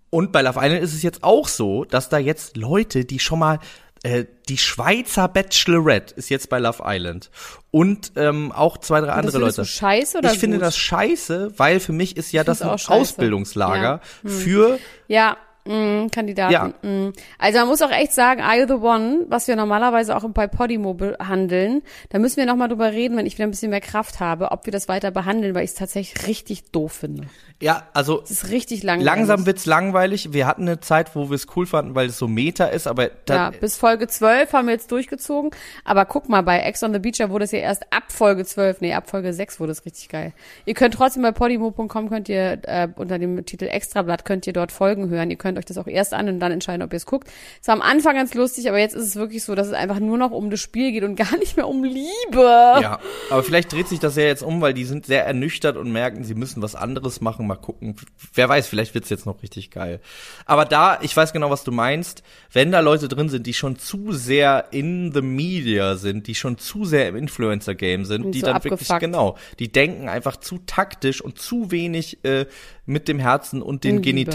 [0.09, 3.39] Und bei Love Island ist es jetzt auch so, dass da jetzt Leute, die schon
[3.39, 3.59] mal
[4.03, 7.29] äh, die Schweizer Bachelorette ist jetzt bei Love Island
[7.69, 9.57] und ähm, auch zwei, drei andere Leute.
[9.57, 10.65] du scheiße oder ich finde gut?
[10.65, 12.69] das scheiße, weil für mich ist ja das ein.
[12.69, 14.01] Ausbildungslager Ja.
[14.23, 14.31] Hm.
[14.31, 16.51] für Ja, mh, Kandidaten.
[16.53, 16.73] Ja.
[16.81, 17.11] mh.
[17.37, 20.47] Also man muss auch echt sagen, Are You the One, was wir normalerweise auch bei
[20.47, 24.19] Podimo behandeln, da müssen wir nochmal drüber reden, wenn ich wieder ein bisschen mehr Kraft
[24.19, 27.23] habe, ob wir das weiter behandeln, weil ich es tatsächlich richtig doof finde.
[27.61, 29.05] Ja, also Es ist richtig langweilig.
[29.05, 30.31] langsam wird's langweilig.
[30.33, 33.09] Wir hatten eine Zeit, wo wir es cool fanden, weil es so Meta ist, aber
[33.25, 35.51] da, Ja, bis Folge 12 haben wir jetzt durchgezogen.
[35.83, 38.45] Aber guck mal, bei Ex on the Beach da wurde es ja erst ab Folge
[38.45, 40.33] 12, nee, ab Folge 6 wurde es richtig geil.
[40.65, 44.71] Ihr könnt trotzdem bei podimo.com könnt ihr äh, unter dem Titel Extrablatt könnt ihr dort
[44.71, 45.29] Folgen hören.
[45.29, 47.27] Ihr könnt euch das auch erst an und dann entscheiden, ob ihr es guckt.
[47.61, 49.99] Es war am Anfang ganz lustig, aber jetzt ist es wirklich so, dass es einfach
[49.99, 52.07] nur noch um das Spiel geht und gar nicht mehr um Liebe.
[52.35, 55.91] Ja, aber vielleicht dreht sich das ja jetzt um, weil die sind sehr ernüchtert und
[55.91, 57.47] merken, sie müssen was anderes machen.
[57.47, 57.95] Mal gucken.
[58.33, 59.99] Wer weiß, vielleicht wird's jetzt noch richtig geil.
[60.45, 62.23] Aber da, ich weiß genau, was du meinst.
[62.51, 66.57] Wenn da Leute drin sind, die schon zu sehr in the media sind, die schon
[66.57, 68.99] zu sehr im Influencer-Game sind, Und die so dann wirklich, abgefuckt.
[68.99, 72.45] genau, die denken einfach zu taktisch und zu wenig äh,
[72.85, 74.31] mit dem Herzen und den In Liebe.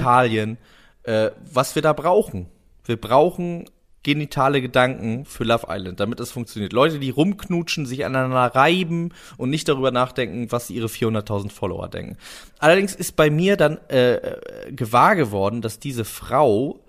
[1.04, 2.46] Äh, was wir da brauchen.
[2.84, 3.66] Wir brauchen
[4.04, 6.72] genitale Gedanken für Love Island, damit es funktioniert.
[6.72, 12.16] Leute, die rumknutschen, sich aneinander reiben und nicht darüber nachdenken, was ihre 400.000 Follower denken.
[12.58, 16.84] Allerdings ist bei mir dann äh, äh, gewahr geworden, dass diese Frau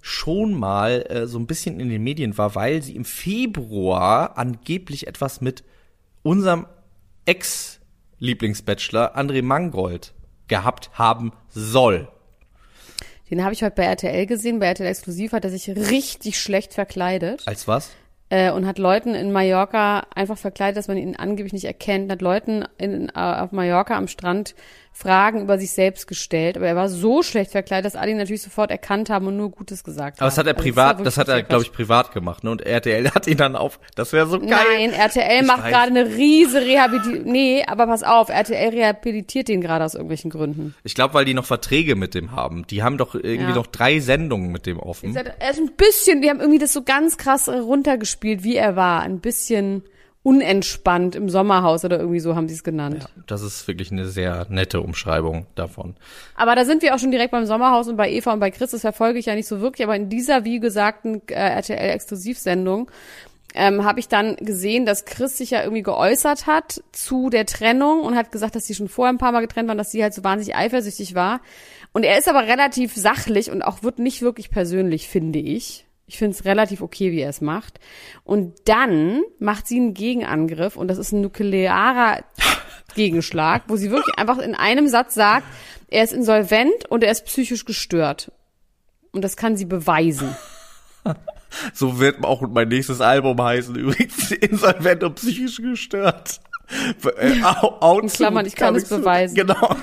[0.00, 5.06] schon mal äh, so ein bisschen in den Medien war, weil sie im Februar angeblich
[5.08, 5.64] etwas mit
[6.22, 6.66] unserem
[7.26, 10.14] Ex-Lieblingsbachelor André Mangold
[10.46, 12.08] gehabt haben soll.
[13.30, 14.58] Den habe ich heute bei RTL gesehen.
[14.58, 17.46] Bei RTL Exklusiv hat er sich richtig schlecht verkleidet.
[17.46, 17.90] Als was?
[18.30, 22.22] äh, und hat Leuten in Mallorca einfach verkleidet, dass man ihn angeblich nicht erkennt, hat
[22.22, 24.54] Leuten in, äh, auf Mallorca am Strand
[24.92, 26.56] Fragen über sich selbst gestellt.
[26.58, 29.50] Aber er war so schlecht verkleidet, dass alle ihn natürlich sofort erkannt haben und nur
[29.50, 30.46] Gutes gesagt Aber das haben.
[30.48, 32.50] hat er Also privat, ja das hat er, glaube ich, privat gemacht, ne?
[32.50, 33.80] Und RTL hat ihn dann auf.
[33.94, 34.48] Das wäre so geil.
[34.50, 37.32] Nein, RTL Ich macht gerade eine riese Rehabilitierung.
[37.32, 40.74] Nee, aber pass auf, RTL rehabilitiert ihn gerade aus irgendwelchen Gründen.
[40.84, 42.66] Ich glaube, weil die noch Verträge mit dem haben.
[42.66, 43.54] Die haben doch irgendwie Ja.
[43.54, 45.16] noch drei Sendungen mit dem offen.
[45.16, 49.00] Er ist ein bisschen, die haben irgendwie das so ganz krass runtergespielt, wie er war.
[49.02, 49.82] Ein bisschen
[50.22, 53.08] unentspannt im Sommerhaus oder irgendwie so haben sie es genannt.
[53.26, 55.96] Das ist wirklich eine sehr nette Umschreibung davon.
[56.34, 58.72] Aber da sind wir auch schon direkt beim Sommerhaus und bei Eva und bei Chris,
[58.72, 62.90] das verfolge ich ja nicht so wirklich, aber in dieser, wie gesagten, äh, RTL-Exklusivsendung
[63.54, 68.00] ähm, habe ich dann gesehen, dass Chris sich ja irgendwie geäußert hat zu der Trennung
[68.00, 70.14] und hat gesagt, dass sie schon vorher ein paar Mal getrennt waren, dass sie halt
[70.14, 71.40] so wahnsinnig eifersüchtig war.
[71.92, 75.86] Und er ist aber relativ sachlich und auch wird nicht wirklich persönlich, finde ich.
[76.10, 77.78] Ich finde es relativ okay, wie er es macht.
[78.24, 82.24] Und dann macht sie einen Gegenangriff und das ist ein nuklearer
[82.96, 85.46] Gegenschlag, wo sie wirklich einfach in einem Satz sagt,
[85.86, 88.32] er ist insolvent und er ist psychisch gestört.
[89.12, 90.34] Und das kann sie beweisen.
[91.74, 93.74] So wird auch mein nächstes Album heißen.
[93.74, 96.38] Übrigens insolvent und psychisch gestört.
[97.18, 99.34] Äh, out In Klammern, ich kann es beweisen.
[99.34, 99.76] Genau.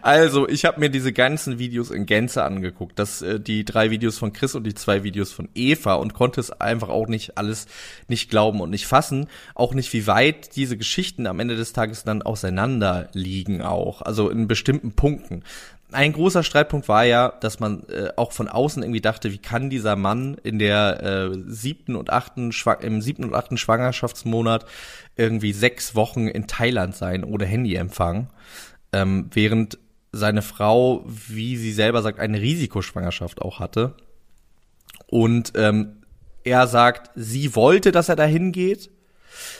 [0.00, 2.98] Also, ich habe mir diese ganzen Videos in Gänze angeguckt.
[2.98, 6.40] Das, äh, die drei Videos von Chris und die zwei Videos von Eva und konnte
[6.40, 7.66] es einfach auch nicht alles
[8.08, 9.28] nicht glauben und nicht fassen.
[9.54, 14.02] Auch nicht, wie weit diese Geschichten am Ende des Tages dann auseinander liegen auch.
[14.02, 15.44] Also in bestimmten Punkten.
[15.92, 19.68] Ein großer Streitpunkt war ja, dass man äh, auch von außen irgendwie dachte, wie kann
[19.68, 24.64] dieser Mann in der äh, siebten und achten im siebten und achten Schwangerschaftsmonat
[25.16, 28.28] irgendwie sechs Wochen in Thailand sein ohne Handyempfang,
[28.92, 29.78] ähm, während
[30.12, 33.94] seine Frau, wie sie selber sagt, eine Risikoschwangerschaft auch hatte.
[35.06, 36.02] Und ähm,
[36.44, 38.90] er sagt, sie wollte, dass er dahin geht.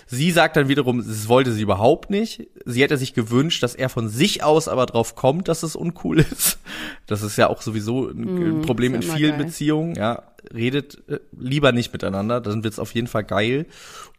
[0.07, 2.47] Sie sagt dann wiederum, das wollte sie überhaupt nicht.
[2.67, 6.19] Sie hätte sich gewünscht, dass er von sich aus aber drauf kommt, dass es uncool
[6.31, 6.59] ist.
[7.07, 9.47] Das ist ja auch sowieso ein Mm, Problem in vielen geil.
[9.47, 9.95] Beziehungen.
[9.95, 13.67] Ja, redet äh, lieber nicht miteinander, dann wird's auf jeden Fall geil.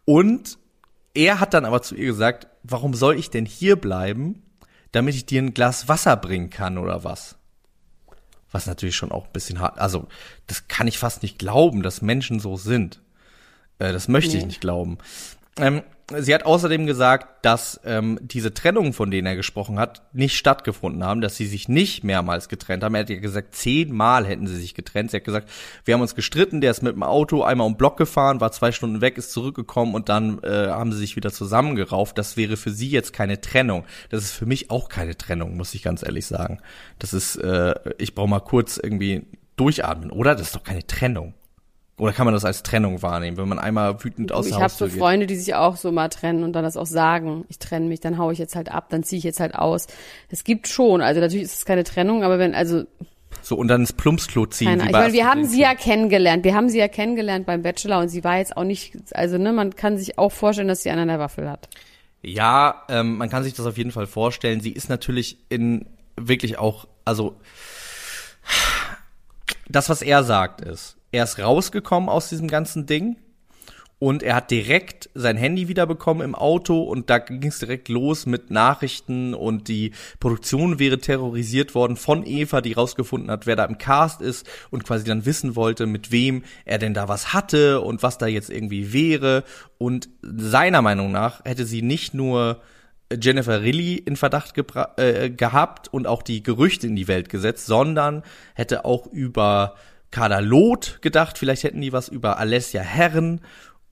[0.04, 0.58] Und
[1.14, 4.42] er hat dann aber zu ihr gesagt, warum soll ich denn hier bleiben,
[4.94, 7.36] damit ich dir ein Glas Wasser bringen kann oder was?
[8.50, 10.06] Was natürlich schon auch ein bisschen hart, also
[10.46, 13.00] das kann ich fast nicht glauben, dass Menschen so sind.
[13.78, 14.48] Äh, das möchte ich Nee.
[14.48, 14.98] nicht glauben.
[15.58, 15.82] Ähm,
[16.18, 21.02] sie hat außerdem gesagt, dass ähm, diese Trennungen, von denen er gesprochen hat, nicht stattgefunden
[21.02, 22.94] haben, dass sie sich nicht mehrmals getrennt haben.
[22.94, 25.10] Er hat ja gesagt, zehnmal hätten sie sich getrennt.
[25.10, 25.48] Sie hat gesagt,
[25.84, 28.72] wir haben uns gestritten, der ist mit dem Auto einmal um Block gefahren, war zwei
[28.72, 32.18] Stunden weg, ist zurückgekommen und dann äh, haben sie sich wieder zusammengerauft.
[32.18, 33.84] Das wäre für sie jetzt keine Trennung.
[34.10, 36.60] Das ist für mich auch keine Trennung, muss ich ganz ehrlich sagen.
[36.98, 40.34] Das ist, äh, ich brauche mal kurz irgendwie durchatmen, oder?
[40.34, 41.34] Das ist doch keine Trennung.
[41.96, 44.86] Oder kann man das als Trennung wahrnehmen, wenn man einmal wütend aus ich habe so
[44.86, 44.98] geht?
[44.98, 48.00] Freunde, die sich auch so mal trennen und dann das auch sagen, ich trenne mich,
[48.00, 49.86] dann hau ich jetzt halt ab, dann ziehe ich jetzt halt aus.
[50.28, 52.82] Es gibt schon, also natürlich ist es keine Trennung, aber wenn, also,
[53.42, 54.70] So, und dann ins Plumpsklo ziehen.
[54.70, 58.00] keine, ich meine, wir haben sie ja kennengelernt, wir haben sie ja kennengelernt beim Bachelor
[58.00, 60.90] und sie war jetzt auch nicht, also ne, man kann sich auch vorstellen, dass sie
[60.90, 61.68] einen an der Waffel hat.
[62.22, 64.60] Ja, ähm, man kann sich das auf jeden Fall vorstellen.
[64.60, 67.36] Sie ist natürlich in wirklich auch, also
[69.68, 73.16] das, was er sagt, ist, er ist rausgekommen aus diesem ganzen Ding
[74.00, 78.26] und er hat direkt sein Handy wiederbekommen im Auto und da ging es direkt los
[78.26, 83.64] mit Nachrichten und die Produktion wäre terrorisiert worden von Eva, die rausgefunden hat, wer da
[83.64, 87.80] im Cast ist und quasi dann wissen wollte, mit wem er denn da was hatte
[87.80, 89.44] und was da jetzt irgendwie wäre.
[89.78, 92.60] Und seiner Meinung nach hätte sie nicht nur
[93.12, 94.54] Jennifer Rilly in Verdacht
[94.96, 98.24] äh, gehabt und auch die Gerüchte in die Welt gesetzt, sondern
[98.54, 99.76] hätte auch über
[100.14, 103.40] Carla Loth gedacht, vielleicht hätten die was über Alessia Herren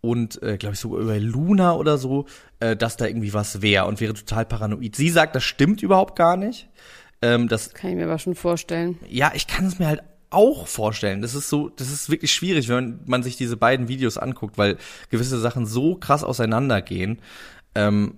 [0.01, 2.27] und äh, glaube ich sogar über Luna oder so,
[2.61, 4.95] äh, dass da irgendwie was wäre und wäre total paranoid.
[4.95, 6.69] Sie sagt, das stimmt überhaupt gar nicht.
[7.23, 9.01] Ähm, das kann ich mir aber schon vorstellen.
[9.09, 11.23] Ja, ich kann es mir halt auch vorstellen.
[11.23, 14.77] Das ist so, das ist wirklich schwierig, wenn man sich diese beiden Videos anguckt, weil
[15.11, 17.19] gewisse Sachen so krass auseinandergehen.
[17.75, 18.15] Ähm,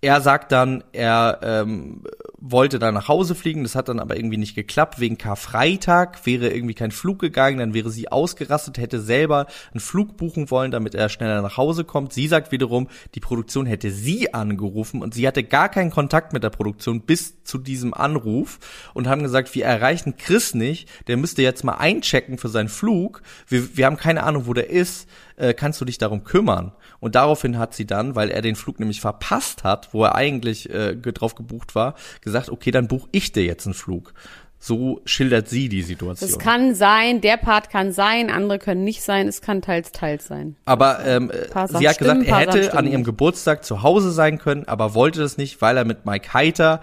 [0.00, 2.02] er sagt dann, er ähm,
[2.40, 5.00] wollte dann nach Hause fliegen, das hat dann aber irgendwie nicht geklappt.
[5.00, 10.16] Wegen Karfreitag wäre irgendwie kein Flug gegangen, dann wäre sie ausgerastet, hätte selber einen Flug
[10.16, 12.12] buchen wollen, damit er schneller nach Hause kommt.
[12.12, 16.44] Sie sagt wiederum, die Produktion hätte sie angerufen und sie hatte gar keinen Kontakt mit
[16.44, 18.60] der Produktion bis zu diesem Anruf
[18.94, 23.22] und haben gesagt, wir erreichen Chris nicht, der müsste jetzt mal einchecken für seinen Flug.
[23.48, 25.08] Wir, wir haben keine Ahnung, wo der ist.
[25.38, 26.72] Äh, kannst du dich darum kümmern?
[27.00, 30.68] Und daraufhin hat sie dann, weil er den Flug nämlich verpasst hat, wo er eigentlich
[30.70, 34.14] äh, drauf gebucht war, gesagt, okay, dann buche ich dir jetzt einen Flug.
[34.60, 36.28] So schildert sie die Situation.
[36.28, 40.26] Das kann sein, der Part kann sein, andere können nicht sein, es kann teils, teils
[40.26, 40.56] sein.
[40.64, 44.66] Aber ähm, sie hat stimmen, gesagt, er hätte an ihrem Geburtstag zu Hause sein können,
[44.66, 46.80] aber wollte das nicht, weil er mit Mike Heiter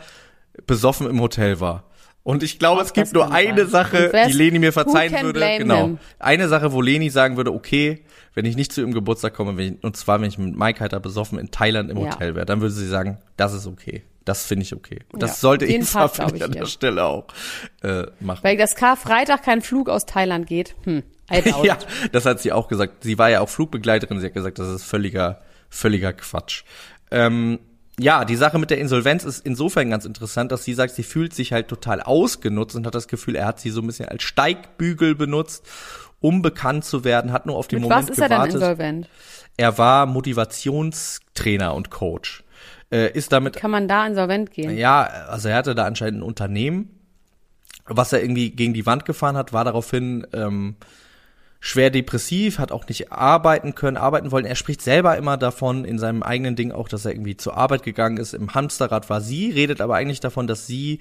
[0.66, 1.84] besoffen im Hotel war.
[2.26, 3.70] Und ich glaube, es gibt nur eine sein.
[3.70, 5.40] Sache, die Leni mir verzeihen würde.
[5.60, 5.84] Genau.
[5.84, 6.00] Him?
[6.18, 9.84] Eine Sache, wo Leni sagen würde, okay, wenn ich nicht zu ihrem Geburtstag komme, ich,
[9.84, 12.06] und zwar wenn ich mit Mike Heiter besoffen in Thailand im ja.
[12.06, 14.02] Hotel wäre, dann würde sie sagen, das ist okay.
[14.24, 15.02] Das finde ich okay.
[15.12, 17.28] Und das ja, sollte Eva ich an der Stelle auch
[17.84, 18.44] äh, machen.
[18.44, 20.76] Weil das Karfreitag kein Flug aus Thailand geht.
[20.86, 21.04] Hm,
[21.64, 21.78] ja,
[22.12, 23.04] das hat sie auch gesagt.
[23.04, 24.20] Sie war ja auch Flugbegleiterin.
[24.20, 26.64] Sie hat gesagt, das ist völliger, völliger Quatsch.
[27.12, 27.60] Ähm,
[28.00, 31.34] ja, die Sache mit der Insolvenz ist insofern ganz interessant, dass sie sagt, sie fühlt
[31.34, 34.24] sich halt total ausgenutzt und hat das Gefühl, er hat sie so ein bisschen als
[34.24, 35.66] Steigbügel benutzt
[36.22, 38.40] um bekannt zu werden, hat nur auf den Mit Moment was ist gewartet.
[38.40, 39.10] Er, denn insolvent?
[39.58, 42.44] er war Motivationstrainer und Coach.
[42.92, 44.78] Äh, ist damit Kann man da insolvent gehen?
[44.78, 47.00] Ja, also er hatte da anscheinend ein Unternehmen,
[47.86, 50.76] was er irgendwie gegen die Wand gefahren hat, war daraufhin ähm,
[51.60, 54.46] schwer depressiv, hat auch nicht arbeiten können, arbeiten wollen.
[54.46, 57.84] Er spricht selber immer davon in seinem eigenen Ding auch, dass er irgendwie zur Arbeit
[57.84, 58.34] gegangen ist.
[58.34, 61.00] Im Hamsterrad war sie, redet aber eigentlich davon, dass sie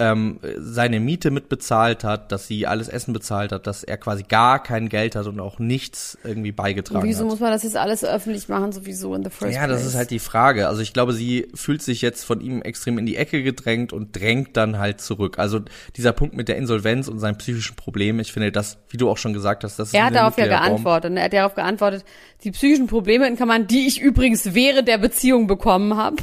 [0.00, 4.62] ähm, seine Miete mitbezahlt hat, dass sie alles Essen bezahlt hat, dass er quasi gar
[4.62, 7.30] kein Geld hat und auch nichts irgendwie beigetragen und wieso hat.
[7.30, 9.90] muss man das jetzt alles öffentlich machen, sowieso in the first Ja, das place?
[9.90, 10.68] ist halt die Frage.
[10.68, 14.18] Also ich glaube, sie fühlt sich jetzt von ihm extrem in die Ecke gedrängt und
[14.18, 15.38] drängt dann halt zurück.
[15.38, 15.60] Also
[15.96, 19.18] dieser Punkt mit der Insolvenz und seinen psychischen Problemen, ich finde das, wie du auch
[19.18, 21.14] schon gesagt hast, das ist Er hat darauf ja geantwortet.
[21.14, 22.04] Er hat darauf geantwortet,
[22.42, 26.16] die psychischen Probleme in Kammern, die ich übrigens während der Beziehung bekommen habe.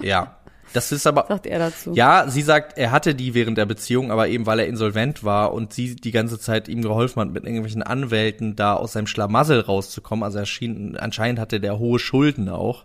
[0.00, 0.36] Ja.
[0.74, 1.26] Das ist aber.
[1.28, 1.92] Sagt er dazu.
[1.94, 5.54] Ja, sie sagt, er hatte die während der Beziehung, aber eben weil er insolvent war
[5.54, 9.60] und sie die ganze Zeit ihm geholfen hat, mit irgendwelchen Anwälten da aus seinem Schlamassel
[9.60, 10.24] rauszukommen.
[10.24, 12.84] Also er schien, anscheinend hatte der hohe Schulden auch.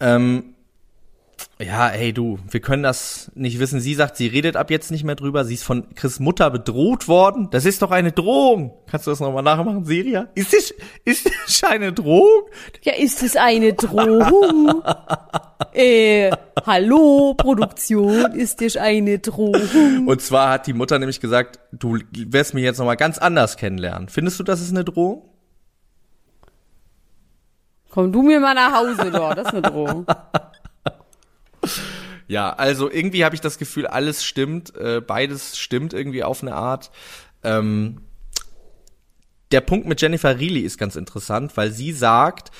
[0.00, 0.54] Ähm,
[1.58, 3.80] ja, hey du, wir können das nicht wissen.
[3.80, 5.44] Sie sagt, sie redet ab jetzt nicht mehr drüber.
[5.44, 7.48] Sie ist von Chris Mutter bedroht worden.
[7.50, 8.72] Das ist doch eine Drohung.
[8.90, 10.28] Kannst du das nochmal nachmachen, Siria?
[10.34, 10.74] Ist das,
[11.04, 12.42] ist das eine Drohung?
[12.82, 14.82] Ja, ist es eine Drohung?
[15.72, 16.30] äh,
[16.66, 20.06] hallo, Produktion, ist das eine Drohung?
[20.06, 24.08] Und zwar hat die Mutter nämlich gesagt, du wirst mich jetzt nochmal ganz anders kennenlernen.
[24.08, 25.28] Findest du, das ist eine Drohung?
[27.90, 30.06] Komm du mir mal nach Hause dort, das ist eine Drohung.
[32.32, 36.54] Ja, also irgendwie habe ich das Gefühl, alles stimmt, äh, beides stimmt irgendwie auf eine
[36.54, 36.90] Art.
[37.44, 38.00] Ähm,
[39.50, 42.50] der Punkt mit Jennifer Reilly ist ganz interessant, weil sie sagt,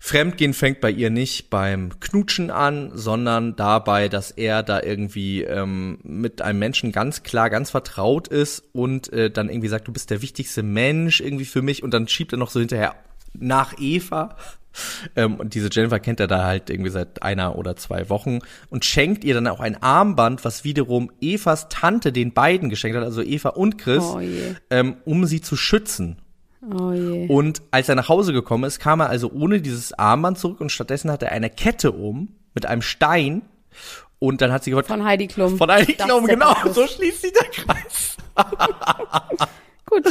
[0.00, 6.00] Fremdgehen fängt bei ihr nicht beim Knutschen an, sondern dabei, dass er da irgendwie ähm,
[6.02, 10.10] mit einem Menschen ganz klar, ganz vertraut ist und äh, dann irgendwie sagt, du bist
[10.10, 12.96] der wichtigste Mensch irgendwie für mich und dann schiebt er noch so hinterher
[13.32, 14.36] nach Eva.
[15.16, 18.38] Ähm, und diese Jennifer kennt er da halt irgendwie seit einer oder zwei Wochen
[18.70, 23.04] und schenkt ihr dann auch ein Armband, was wiederum Evas Tante den beiden geschenkt hat,
[23.04, 24.20] also Eva und Chris, Oh
[24.70, 26.16] ähm, um sie zu schützen.
[26.62, 27.26] Oh.
[27.28, 30.70] Und als er nach Hause gekommen ist, kam er also ohne dieses Armband zurück und
[30.70, 33.42] stattdessen hat er eine Kette um mit einem Stein.
[34.18, 35.58] Und dann hat sie gesagt, Von Heidi Klum.
[35.58, 38.16] von Heidi Das Klum, genau, so schließt sich der Kreis.
[39.86, 40.04] Gut,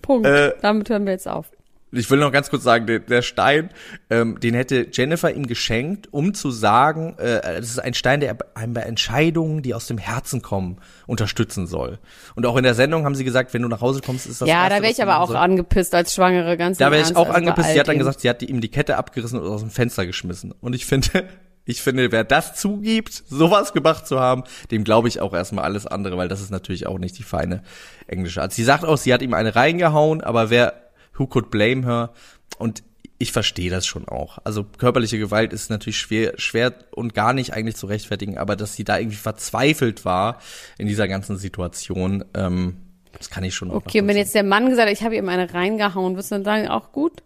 [0.00, 0.26] Punkt.
[0.26, 1.50] Äh, Damit hören wir jetzt auf.
[1.90, 3.70] Ich will noch ganz kurz sagen, der, der Stein,
[4.10, 8.36] ähm, den hätte Jennifer ihm geschenkt, um zu sagen, äh, das ist ein Stein, der
[8.54, 11.98] einem bei Entscheidungen, die aus dem Herzen kommen, unterstützen soll.
[12.34, 14.48] Und auch in der Sendung haben sie gesagt, wenn du nach Hause kommst, ist das
[14.48, 15.42] ja, Erste, da wäre ich aber auch sollst.
[15.42, 17.70] angepisst als Schwangere, ganz Da wäre ich auch also angepisst.
[17.70, 20.52] Sie hat dann gesagt, sie hat ihm die Kette abgerissen und aus dem Fenster geschmissen.
[20.60, 21.26] Und ich finde,
[21.64, 25.86] ich finde, wer das zugibt, sowas gemacht zu haben, dem glaube ich auch erstmal alles
[25.86, 27.62] andere, weil das ist natürlich auch nicht die feine
[28.06, 28.52] englische Art.
[28.52, 30.87] Sie sagt auch, sie hat ihm eine reingehauen, aber wer,
[31.18, 32.12] who could blame her?
[32.58, 32.82] Und
[33.18, 34.38] ich verstehe das schon auch.
[34.44, 38.74] Also körperliche Gewalt ist natürlich schwer, schwer und gar nicht eigentlich zu rechtfertigen, aber dass
[38.74, 40.40] sie da irgendwie verzweifelt war
[40.78, 42.76] in dieser ganzen Situation, ähm,
[43.16, 45.16] das kann ich schon auch Okay, und wenn jetzt der Mann gesagt hat, ich habe
[45.16, 47.22] ihm eine reingehauen, würdest du dann sagen, auch gut?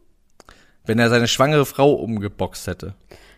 [0.85, 2.95] wenn er seine schwangere Frau umgeboxt hätte.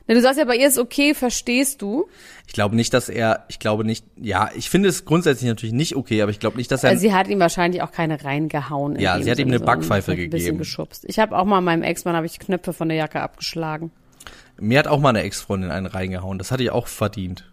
[0.06, 2.06] Na, du sagst ja, bei ihr ist okay, verstehst du?
[2.46, 5.96] Ich glaube nicht, dass er, ich glaube nicht, ja, ich finde es grundsätzlich natürlich nicht
[5.96, 8.96] okay, aber ich glaube nicht, dass er, Also sie hat ihm wahrscheinlich auch keine reingehauen.
[8.96, 10.58] in Ja, sie hat ihm eine sondern Backpfeife ein bisschen gegeben.
[10.58, 11.04] geschubst.
[11.08, 13.92] Ich habe auch mal meinem Ex-Mann habe ich Knöpfe von der Jacke abgeschlagen.
[14.58, 17.50] mir hat auch mal eine Ex-Freundin einen reingehauen, das hatte ich auch verdient.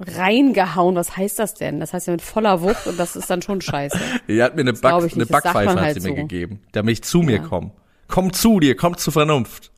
[0.00, 1.80] Reingehauen, was heißt das denn?
[1.80, 3.98] Das heißt ja mit voller Wucht und das ist dann schon scheiße.
[4.28, 6.22] Die hat mir eine, Back, eine Backpfeife hat halt sie mir so.
[6.22, 7.42] gegeben, damit ich zu mir Ja.
[7.42, 7.70] komme.
[8.08, 9.70] Komm zu dir, komm zur Vernunft.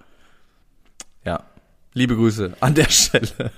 [1.96, 3.50] Liebe Grüße an der Stelle.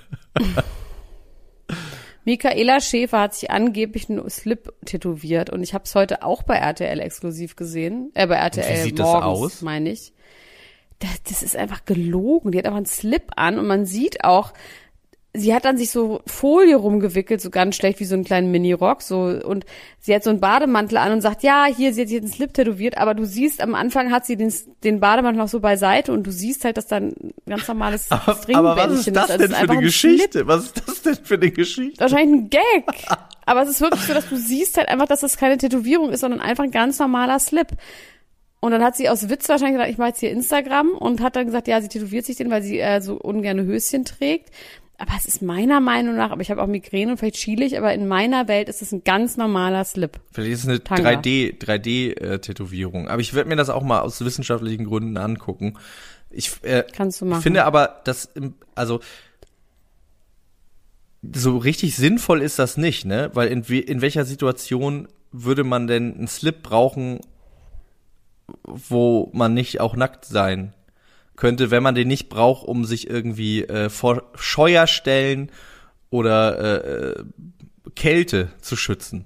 [2.23, 6.55] Michaela Schäfer hat sich angeblich einen Slip tätowiert und ich habe es heute auch bei
[6.55, 8.11] RTL exklusiv gesehen.
[8.13, 9.61] Äh, bei RTL sieht das morgens, aus?
[9.61, 10.13] meine ich.
[10.99, 12.53] Das, das ist einfach gelogen.
[12.53, 14.53] Die hat einfach einen Slip an und man sieht auch,
[15.33, 19.01] sie hat dann sich so Folie rumgewickelt, so ganz schlecht wie so einen kleinen Mini-Rock,
[19.01, 19.65] so, und
[19.99, 22.53] sie hat so einen Bademantel an und sagt, ja, hier, sie hat sich einen Slip
[22.53, 24.51] tätowiert, aber du siehst, am Anfang hat sie den,
[24.83, 27.13] den Bademantel noch so beiseite und du siehst halt, dass da ein
[27.47, 29.81] ganz normales Aber, aber was ist das Also denn es für eine ein.
[29.81, 30.47] Geschichte?
[30.47, 31.99] Was ist das denn für eine Geschichte?
[31.99, 32.85] Wahrscheinlich ein Gag.
[33.45, 36.19] Aber es ist wirklich so, dass du siehst halt einfach, dass das keine Tätowierung ist,
[36.19, 37.69] sondern einfach ein ganz normaler Slip.
[38.61, 41.35] Und dann hat sie aus Witz wahrscheinlich gesagt, ich mache jetzt hier Instagram und hat
[41.35, 44.49] dann gesagt, ja, sie tätowiert sich den, weil sie äh, so ungerne Höschen trägt.
[44.99, 47.77] Aber es ist meiner Meinung nach, aber ich habe auch Migräne und vielleicht schiele ich,
[47.77, 50.19] aber in meiner Welt ist es ein ganz normaler Slip.
[50.33, 51.11] Vielleicht ist es eine Tanga.
[51.11, 53.07] 3D, 3D-Tätowierung.
[53.07, 55.77] Aber ich werde mir das auch mal aus wissenschaftlichen Gründen angucken.
[56.29, 57.39] Ich, äh, Kannst du machen.
[57.39, 58.29] Ich finde aber, dass,
[58.75, 58.99] also,
[61.33, 63.31] so richtig sinnvoll ist das nicht, ne?
[63.33, 67.21] Weil in, in welcher Situation würde man denn einen Slip brauchen,
[68.63, 70.73] wo man nicht auch nackt sein
[71.39, 75.51] könnte, wenn man den nicht braucht, um sich irgendwie äh, vor Scheuerstellen
[76.09, 77.23] oder äh, äh,
[77.95, 79.25] Kälte zu schützen.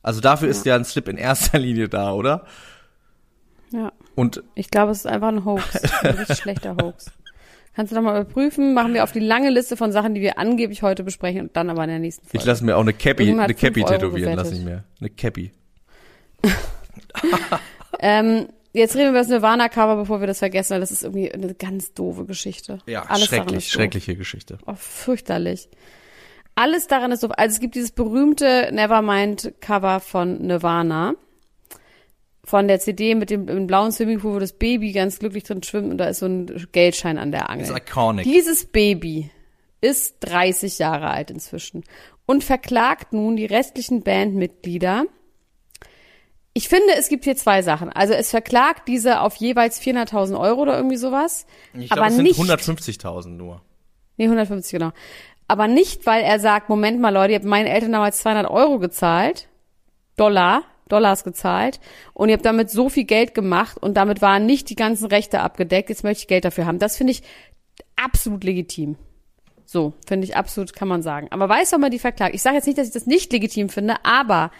[0.00, 2.46] Also dafür ist ja ein Slip in erster Linie da, oder?
[3.72, 3.92] Ja.
[4.14, 5.82] Und Ich glaube, es ist einfach ein Hoax.
[6.02, 7.10] Ein richtig schlechter Hoax.
[7.74, 10.38] Kannst du noch mal überprüfen, machen wir auf die lange Liste von Sachen, die wir
[10.38, 12.38] angeblich heute besprechen und dann aber in der nächsten Folge.
[12.38, 14.84] ich lasse mir auch eine Cappy, eine Cappy tätowieren, lasse ich mir.
[15.00, 15.52] Eine Cappy.
[18.02, 21.32] Ähm, jetzt reden wir über das Nirvana-Cover, bevor wir das vergessen, weil das ist irgendwie
[21.32, 22.78] eine ganz doofe Geschichte.
[22.86, 24.58] Ja, Alles schrecklich, schreckliche Geschichte.
[24.66, 25.68] Oh, fürchterlich.
[26.54, 27.32] Alles daran ist doof.
[27.36, 31.14] Also es gibt dieses berühmte Nevermind-Cover von Nirvana.
[32.44, 35.90] Von der CD mit dem, im blauen Swimmingpool, wo das Baby ganz glücklich drin schwimmt
[35.92, 37.66] und da ist so ein Geldschein an der Angel.
[37.66, 38.24] Ist iconic.
[38.24, 39.30] Dieses Baby
[39.80, 41.84] ist 30 Jahre alt inzwischen
[42.26, 45.04] und verklagt nun die restlichen Bandmitglieder.
[46.60, 47.88] Ich finde, es gibt hier zwei Sachen.
[47.88, 51.46] Also es verklagt diese auf jeweils 400.000 Euro oder irgendwie sowas.
[51.72, 53.62] Ich aber glaube, es sind nicht 150.000 nur.
[54.18, 54.92] Nee, 150, genau.
[55.48, 58.78] Aber nicht, weil er sagt, Moment mal, Leute, ihr habt meinen Eltern damals 200 Euro
[58.78, 59.48] gezahlt,
[60.18, 61.80] Dollar, Dollars gezahlt,
[62.12, 65.40] und ihr habt damit so viel Geld gemacht und damit waren nicht die ganzen Rechte
[65.40, 66.78] abgedeckt, jetzt möchte ich Geld dafür haben.
[66.78, 67.22] Das finde ich
[67.96, 68.96] absolut legitim.
[69.64, 71.28] So, finde ich absolut, kann man sagen.
[71.30, 72.34] Aber weiß, warum man die verklagt?
[72.34, 74.50] Ich sage jetzt nicht, dass ich das nicht legitim finde, aber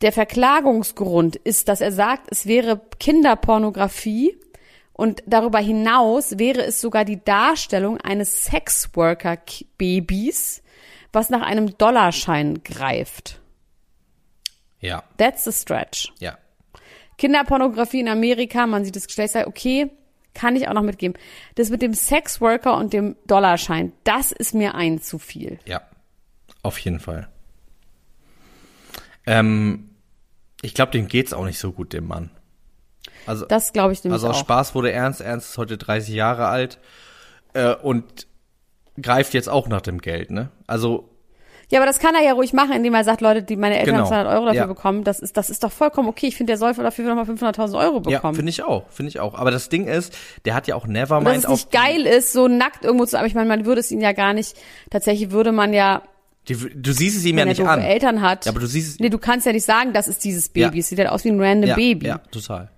[0.00, 4.36] der Verklagungsgrund ist, dass er sagt, es wäre Kinderpornografie
[4.92, 10.62] und darüber hinaus wäre es sogar die Darstellung eines Sexworker-Babys,
[11.12, 13.40] was nach einem Dollarschein greift.
[14.80, 16.12] Ja, That's the stretch.
[16.20, 16.38] ja.
[17.16, 19.90] Kinderpornografie in Amerika, man sieht das Geschlechtsteil, okay,
[20.34, 21.18] kann ich auch noch mitgeben.
[21.56, 25.58] Das mit dem Sexworker und dem Dollarschein, das ist mir ein zu viel.
[25.64, 25.82] Ja,
[26.62, 27.28] auf jeden Fall.
[29.28, 29.90] Ähm,
[30.62, 32.30] ich glaube, dem geht's auch nicht so gut, dem Mann.
[33.26, 34.40] Also, Das glaube ich nämlich also aus auch.
[34.40, 35.20] Spaß wurde Ernst.
[35.20, 36.78] Ernst ist heute 30 Jahre alt
[37.52, 38.26] äh, und
[39.00, 40.50] greift jetzt auch nach dem Geld, ne?
[40.66, 41.10] Also,
[41.70, 43.96] Ja, aber das kann er ja ruhig machen, indem er sagt, Leute, die meine Eltern
[43.96, 44.04] Genau.
[44.06, 44.66] haben 200 Euro dafür Ja.
[44.66, 45.04] bekommen.
[45.04, 46.26] Das ist, das ist doch vollkommen okay.
[46.28, 48.34] Ich finde, der soll dafür nochmal 500.000 Euro ja, bekommen.
[48.36, 49.34] finde ich auch, finde ich auch.
[49.34, 52.32] Aber das Ding ist, der hat ja auch Und dass Nevermind es nicht geil ist,
[52.32, 54.56] so nackt irgendwo zu, aber ich meine, man würde es ihn ja gar nicht,
[54.90, 56.02] tatsächlich würde man ja,
[56.48, 57.80] die, du siehst es ihm ja wenn er nicht an.
[57.80, 58.46] Eltern hat.
[58.46, 60.76] Ja, aber du siehst es Nee, du kannst ja nicht sagen, das ist dieses Baby.
[60.76, 60.80] Ja.
[60.80, 62.06] Es sieht halt aus wie ein random ja, Baby.
[62.06, 62.70] Ja, total.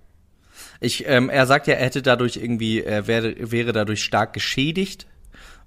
[0.79, 5.05] Ich, ähm, er sagt ja, er hätte dadurch irgendwie, er wäre, wäre dadurch stark geschädigt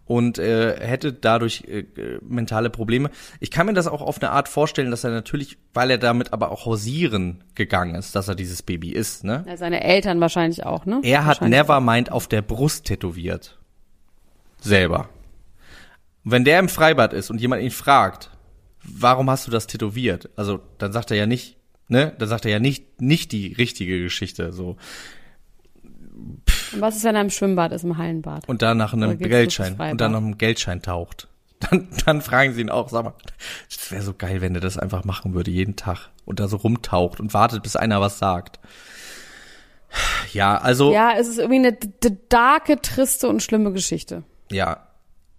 [0.06, 1.84] und äh, hätte dadurch äh,
[2.20, 3.10] mentale Probleme.
[3.40, 6.32] Ich kann mir das auch auf eine Art vorstellen, dass er natürlich, weil er damit
[6.32, 9.44] aber auch hausieren gegangen ist, dass er dieses Baby ist, ne?
[9.46, 11.00] Ja, seine Eltern wahrscheinlich auch, ne?
[11.02, 11.40] Er hat.
[11.40, 13.58] Nevermind auf der Brust tätowiert.
[14.60, 15.08] Selber.
[16.24, 18.30] Und wenn der im Freibad ist und jemand ihn fragt,
[18.82, 20.30] warum hast du das tätowiert?
[20.36, 21.56] Also, dann sagt er ja nicht,
[21.88, 22.14] ne?
[22.18, 24.76] Dann sagt er ja nicht, nicht die richtige Geschichte, so.
[26.72, 28.48] Und was ist, wenn er im Schwimmbad ist, im Hallenbad?
[28.48, 31.28] Und dann nach einem Geldschein, und dann nach einem Geldschein taucht.
[31.70, 33.14] Dann, dann fragen sie ihn auch, sag mal,
[33.70, 36.10] das wäre so geil, wenn er das einfach machen würde, jeden Tag.
[36.26, 38.58] Und da so rumtaucht und wartet, bis einer was sagt.
[40.32, 40.92] Ja, also.
[40.92, 41.78] Ja, es ist irgendwie eine
[42.28, 44.24] darke, triste und schlimme Geschichte.
[44.50, 44.83] ja,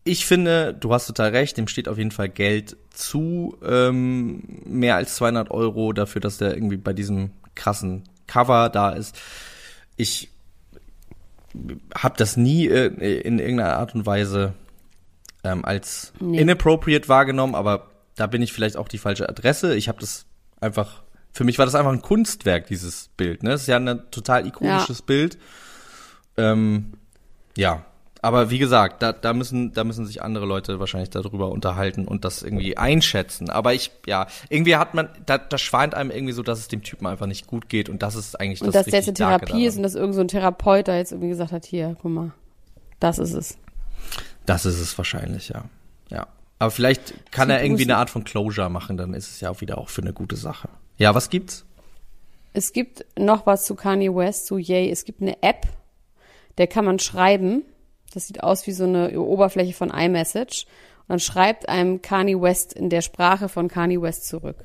[0.07, 4.95] ich finde, du hast total recht, dem steht auf jeden Fall Geld zu, ähm, mehr
[4.95, 9.19] als 200 Euro dafür, dass der irgendwie bei diesem krassen Cover da ist.
[9.97, 10.29] Ich
[11.95, 12.85] habe das nie äh,
[13.21, 14.53] in irgendeiner Art und Weise
[15.43, 16.39] ähm, als Nee.
[16.39, 19.75] inappropriate wahrgenommen, aber da bin ich vielleicht auch die falsche Adresse.
[19.75, 20.25] Ich habe das
[20.61, 21.01] einfach,
[21.33, 23.41] für mich war das einfach ein Kunstwerk, dieses Bild.
[23.41, 23.49] Ne?
[23.51, 25.37] Das ist ja ein total ikonisches Bild.
[26.37, 26.93] Ähm,
[27.57, 27.85] ja,
[28.25, 32.25] aber wie gesagt, da, da müssen da müssen sich andere Leute wahrscheinlich darüber unterhalten und
[32.25, 33.51] das irgendwie einschätzen.
[33.51, 36.81] Aber ich, ja, irgendwie hat man, da, da schweint einem irgendwie so, dass es dem
[36.81, 39.37] Typen einfach nicht gut geht und das ist eigentlich Und das dass der jetzt eine
[39.37, 39.77] Therapie ist daran.
[39.77, 42.31] und dass irgend so ein Therapeut da jetzt irgendwie gesagt hat, hier, guck mal,
[42.99, 43.59] das ist es.
[44.47, 45.65] Das ist es wahrscheinlich, ja.
[46.09, 46.25] Ja.
[46.57, 49.61] Aber vielleicht kann er irgendwie eine Art von Closure machen, dann ist es ja auch
[49.61, 50.67] wieder auch für eine gute Sache.
[50.97, 51.63] Ja, was gibt's?
[52.53, 54.89] Es gibt noch was zu Kanye West, zu Yay.
[54.89, 55.67] Es gibt eine App,
[56.57, 57.61] der kann man schreiben.
[58.15, 60.65] Das sieht aus wie so eine Oberfläche von iMessage.
[61.01, 64.55] Und dann schreibt einem Kanye West in der Sprache von Kanye West zurück.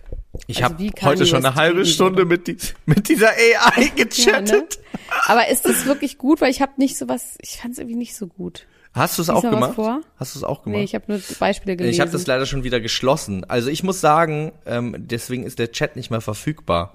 [0.47, 3.83] Ich Also habe heute schon eine West halbe reden Stunde mit, die, mit dieser AI
[3.97, 4.79] Ja, gechattet.
[4.93, 4.99] ne?
[5.27, 6.41] Aber ist das wirklich gut?
[6.41, 8.67] Weil ich habe nicht so was, ich fand es irgendwie nicht so gut.
[8.95, 9.77] Hast du es auch gemacht?
[10.17, 10.79] Hast du es auch gemacht?
[10.79, 11.93] Nee, ich habe nur Beispiele gelesen.
[11.95, 13.45] Ich habe das leider schon wieder geschlossen.
[13.45, 16.95] Also ich muss sagen, ähm, deswegen ist der Chat nicht mehr verfügbar.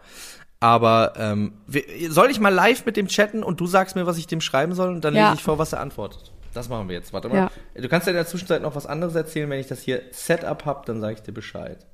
[0.60, 1.54] Aber ähm,
[2.10, 4.74] soll ich mal live mit dem chatten und du sagst mir, was ich dem schreiben
[4.74, 5.26] soll und dann Ja.
[5.30, 6.32] lese ich vor, was er antwortet.
[6.56, 7.12] Das machen wir jetzt.
[7.12, 7.36] Warte mal.
[7.36, 7.52] Ja.
[7.74, 9.50] Du kannst ja in der Zwischenzeit noch was anderes erzählen.
[9.50, 11.86] Wenn ich das hier Setup hab, dann sage ich dir Bescheid.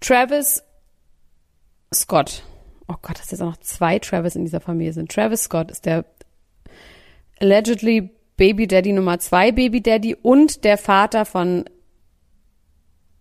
[0.00, 0.62] Travis
[1.92, 2.42] Scott.
[2.88, 5.12] Oh Gott, dass jetzt auch noch zwei Travis in dieser Familie sind.
[5.12, 6.06] Travis Scott ist der
[7.38, 11.64] allegedly Baby Daddy Nummer zwei Baby Daddy und der Vater von,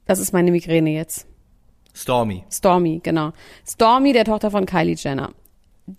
[0.05, 1.27] das ist meine Migräne jetzt.
[1.93, 2.45] Stormy.
[2.49, 3.33] Stormy, genau.
[3.65, 5.33] Stormy, der Tochter von Kylie Jenner.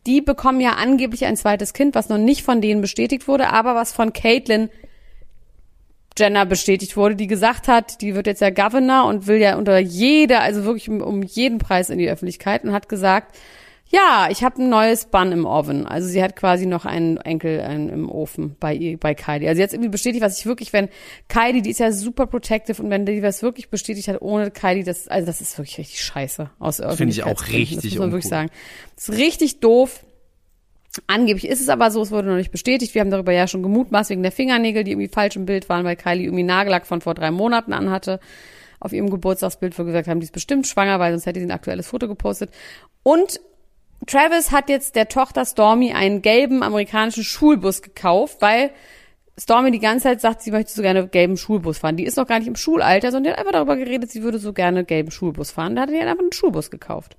[0.06, 3.74] Die bekommen ja angeblich ein zweites Kind, was noch nicht von denen bestätigt wurde, aber
[3.74, 4.68] was von Caitlyn
[6.18, 9.78] Jenner bestätigt wurde, die gesagt hat, die wird jetzt ja Governor und will ja unter
[9.78, 13.36] jeder, also wirklich um, um jeden Preis in die Öffentlichkeit und hat gesagt,
[13.90, 15.86] ja, ich habe ein neues Bun im Oven.
[15.86, 19.48] Also sie hat quasi noch einen Enkel ähm, im Ofen bei ihr, bei Kylie.
[19.48, 20.90] Also hat irgendwie bestätigt, was ich wirklich, wenn
[21.28, 24.84] Kylie, die ist ja super protective und wenn die was wirklich bestätigt hat ohne Kylie,
[24.84, 27.76] das, also das ist wirklich richtig scheiße aus Finde ich auch Öffentlichkeitsgründen.
[27.76, 28.50] Das richtig muss man wirklich sagen.
[28.94, 30.04] Das ist richtig doof.
[31.06, 32.94] Angeblich ist es aber so, es wurde noch nicht bestätigt.
[32.94, 35.86] Wir haben darüber ja schon gemutmaßt wegen der Fingernägel, die irgendwie falsch im Bild waren,
[35.86, 38.20] weil Kylie irgendwie Nagellack von vor drei Monaten anhatte.
[38.80, 41.46] Auf ihrem Geburtstagsbild, wo wir gesagt haben, die ist bestimmt schwanger, weil sonst hätte sie
[41.46, 42.50] ein aktuelles Foto gepostet.
[43.02, 43.40] Und
[44.06, 48.70] Travis hat jetzt der Tochter Stormy einen gelben amerikanischen Schulbus gekauft, weil
[49.38, 51.96] Stormy die ganze Zeit sagt, sie möchte so gerne gelben Schulbus fahren.
[51.96, 54.38] Die ist noch gar nicht im Schulalter, sondern die hat einfach darüber geredet, sie würde
[54.38, 55.76] so gerne gelben Schulbus fahren.
[55.76, 57.16] Da hat die halt einfach einen Schulbus gekauft.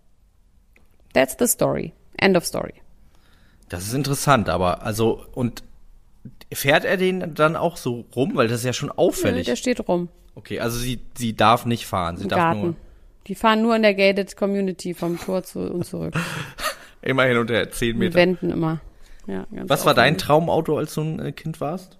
[1.13, 1.93] That's the story.
[2.17, 2.73] End of story.
[3.69, 5.63] Das ist interessant, aber also und
[6.51, 9.45] fährt er den dann auch so rum, weil das ist ja schon auffällig.
[9.45, 12.61] Der steht rum Okay, also sie sie darf nicht fahren, sie im darf Garten.
[12.61, 12.75] nur
[13.27, 16.13] Die fahren nur in der gated Community vom Tor zu und zurück.
[17.01, 18.15] immer hin und her zehn Und Meter.
[18.15, 18.79] wenden immer.
[19.27, 20.17] Ja, ganz Was war dein.
[20.17, 21.97] Traumauto, als du ein äh, Kind warst?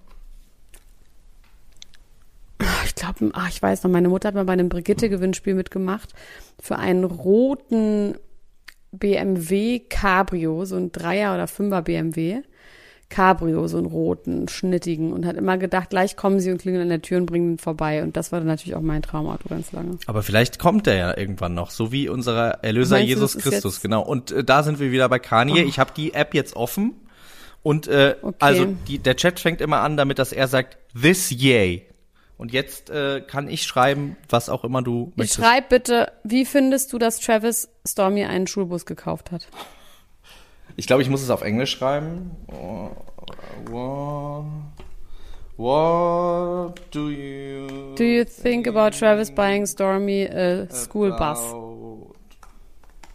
[2.85, 6.13] Ich glaube, ach, ich weiß noch, meine Mutter hat mal bei einem Brigitte-Gewinnspiel mitgemacht
[6.59, 8.15] für einen roten
[8.91, 12.41] BMW Cabrio, so ein Dreier- oder Fünfer BMW.
[13.09, 16.89] Cabrio, so einen roten, schnittigen und hat immer gedacht, gleich kommen sie und klingeln an
[16.89, 18.03] der Tür und bringen ihn vorbei.
[18.03, 19.97] Und das war dann natürlich auch mein Traumauto ganz lange.
[20.05, 24.03] Aber vielleicht kommt der ja irgendwann noch, so wie unser Erlöser Meinst Jesus Christus, genau.
[24.03, 25.63] Und äh, da sind wir wieder bei Kanye.
[25.63, 26.93] Ich habe die App jetzt offen
[27.63, 28.35] und äh, Okay.
[28.39, 31.85] also die, der Chat fängt immer an, damit dass er sagt This Yay.
[32.37, 35.39] Und jetzt äh, kann ich schreiben, was auch immer du Ich möchtest.
[35.41, 39.47] schreib bitte, wie findest du, dass Travis Stormy einen Schulbus gekauft hat?
[40.75, 42.31] Ich glaube, ich muss es auf Englisch schreiben.
[43.65, 44.45] What,
[45.57, 51.53] what do you Do you think about Travis buying Stormy a school bus?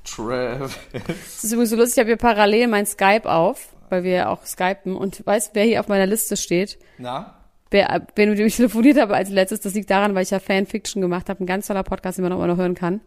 [0.05, 0.78] Travis?
[0.92, 4.28] Das ist übrigens so lustig, ich habe hier parallel mein Skype auf, weil wir ja
[4.28, 4.94] auch skypen.
[4.94, 6.78] Und weißt, wer hier auf meiner Liste steht?
[6.98, 7.40] Na?
[7.70, 10.38] Wer, wer mit dem ich telefoniert habe als letztes, das liegt daran, weil ich ja
[10.38, 11.42] Fanfiction gemacht habe.
[11.42, 13.00] Ein ganz toller Podcast, den man auch immer noch hören kann.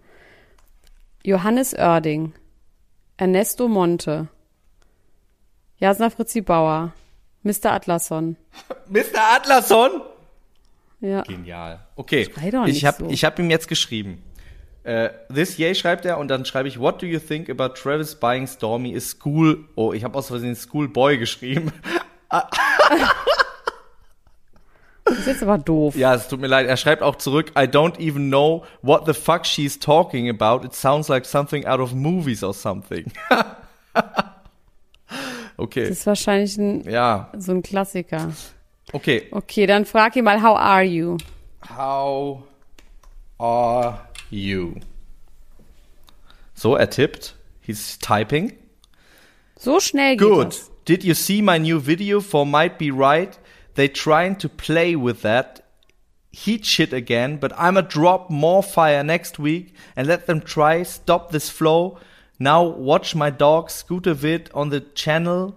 [1.24, 2.34] Johannes Oerding.
[3.18, 4.30] Ernesto Monte.
[5.80, 6.94] Jasna Fritzi Bauer.
[7.44, 7.72] Mr.
[7.72, 8.36] Atlasson.
[8.90, 9.36] Mr.
[9.36, 10.02] Atlasson?
[11.00, 11.22] Ja.
[11.22, 11.80] Genial.
[11.96, 12.28] Okay,
[12.66, 13.10] ich habe so.
[13.10, 14.24] ich hab ihm jetzt geschrieben.
[14.84, 18.16] Äh, this yay schreibt er und dann schreibe ich, what do you think about Travis
[18.16, 21.72] buying Stormy a school, oh, ich habe aus Versehen Schoolboy geschrieben.
[25.08, 25.96] Das ist jetzt aber doof.
[25.96, 26.68] Ja, es tut mir leid.
[26.68, 30.66] Er schreibt auch zurück, I don't even know what the fuck she's talking about.
[30.66, 33.10] It sounds like something out of movies or something.
[35.58, 38.32] okay, Das ist wahrscheinlich ein, ja, so ein Klassiker.
[38.94, 39.28] okay.
[39.32, 41.18] Okay, dann frag ihn mal, how are you?
[41.70, 42.44] How
[43.40, 44.00] are
[44.30, 44.76] you?
[46.54, 47.36] So, er tippt.
[47.62, 48.54] He's typing.
[49.60, 50.48] So schnell geht Good.
[50.48, 50.72] das.
[50.86, 53.38] Did you see my new video for Might Be Right?
[53.76, 55.64] They trying to play with that
[56.32, 61.32] heat shit again, but I'ma drop more fire next week and let them try stop
[61.32, 61.98] this flow.
[62.40, 65.54] Now watch my dog Scooter Vid on the channel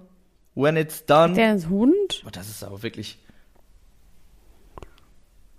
[0.54, 1.34] when it's done.
[1.34, 2.22] Der ist Hund?
[2.26, 3.18] Oh, das ist aber wirklich.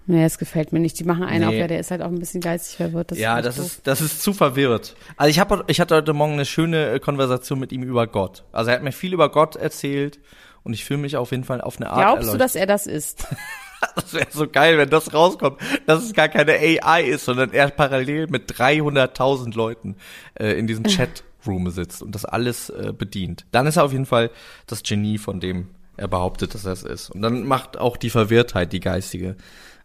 [0.07, 0.97] Nee, das gefällt mir nicht.
[0.99, 1.47] Die machen einen Nee.
[1.47, 3.11] auf, ja, der ist halt auch ein bisschen geistig verwirrt.
[3.11, 3.65] Das ja, ist das doof.
[3.65, 4.95] ist, das ist zu verwirrt.
[5.15, 8.43] Also ich habe, ich hatte heute Morgen eine schöne äh, Konversation mit ihm über Gott.
[8.51, 10.19] Also er hat mir viel über Gott erzählt
[10.63, 12.41] und ich fühle mich auf jeden Fall auf eine Art Glaubst du, erleuchtet.
[12.41, 13.27] dass er das ist?
[13.95, 17.69] Das wäre so geil, wenn das rauskommt, dass es gar keine AI ist, sondern er
[17.69, 19.95] parallel mit 300.000 Leuten
[20.35, 20.83] äh, in diesem
[21.43, 23.45] Chatroom sitzt und das alles äh, bedient.
[23.51, 24.29] Dann ist er auf jeden Fall
[24.67, 25.67] das Genie, von dem
[25.97, 27.09] er behauptet, dass er es ist.
[27.09, 29.35] Und dann macht auch die Verwirrtheit, die geistige,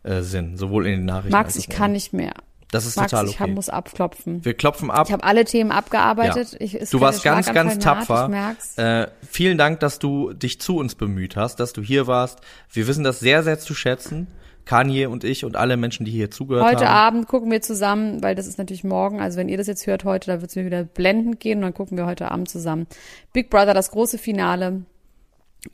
[0.03, 2.34] äh, Sinn, sowohl in den Nachrichten Max, ich kann nicht mehr.
[2.71, 3.45] Das ist Max, total ich okay.
[3.45, 4.45] hab, muss abklopfen.
[4.45, 5.07] Wir klopfen ab.
[5.07, 6.53] Ich habe alle Themen abgearbeitet.
[6.53, 6.61] Ja.
[6.61, 8.25] Ich, es du warst ganz, ganz tapfer.
[8.25, 8.79] Ich merk's.
[8.79, 12.41] Äh, vielen Dank, dass du dich zu uns bemüht hast, dass du hier warst.
[12.71, 14.27] Wir wissen das sehr, sehr zu schätzen.
[14.64, 17.19] Kanye und ich und alle Menschen, die hier zugehört Heute haben.
[17.19, 19.21] Abend gucken wir zusammen, weil das ist natürlich morgen.
[19.21, 21.62] Also wenn ihr das jetzt hört heute, da wird es mir wieder blendend gehen und
[21.62, 22.89] dann gucken wir heute Abend zusammen.
[23.33, 24.83] Big Brother, das große Finale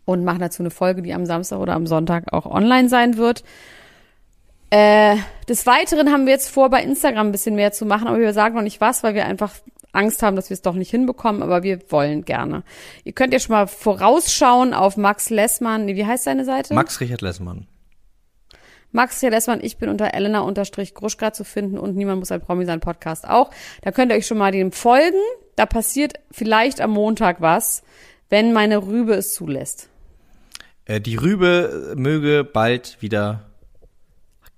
[0.04, 3.44] und machen dazu eine Folge, die am Samstag oder am Sonntag auch online sein wird.
[4.72, 5.18] Äh,
[5.50, 8.32] des Weiteren haben wir jetzt vor, bei Instagram ein bisschen mehr zu machen, aber wir
[8.32, 9.52] sagen noch nicht was, weil wir einfach
[9.92, 12.62] Angst haben, dass wir es doch nicht hinbekommen, aber wir wollen gerne.
[13.04, 15.84] Ihr könnt ja schon mal vorausschauen auf Max Lessmann.
[15.84, 16.72] Nee, wie heißt seine Seite?
[16.72, 17.66] Max Richard Lessmann.
[18.92, 23.28] Max Lessmann, ich bin unter Elena-Gruschka zu finden und niemand muss ein Promi sein Podcast
[23.28, 23.50] auch.
[23.82, 25.20] Da könnt ihr euch schon mal dem folgen.
[25.54, 27.82] Da passiert vielleicht am Montag was,
[28.30, 29.90] wenn meine Rübe es zulässt.
[30.86, 33.51] Äh, die Rübe möge bald wieder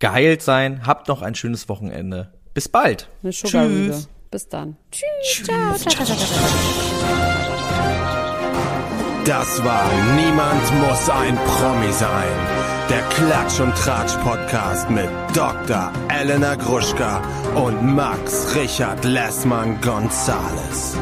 [0.05, 0.87] geheilt sein.
[0.87, 2.31] Habt noch ein schönes Wochenende.
[2.53, 3.09] Bis bald.
[3.23, 3.33] Eine.
[3.33, 4.09] Tschüss.
[4.31, 4.77] Bis dann.
[4.91, 5.47] Tschüss.
[5.47, 5.75] Ciao.
[5.79, 7.35] Ciao, ciao, ciao, ciao.
[9.25, 12.37] Das war Niemand muss ein Promi sein.
[12.91, 15.91] Der Klatsch und Tratsch Podcast mit Dr.
[16.11, 17.23] Elena Gruschka
[17.55, 20.99] und Max Richard Lessmann Gonzales.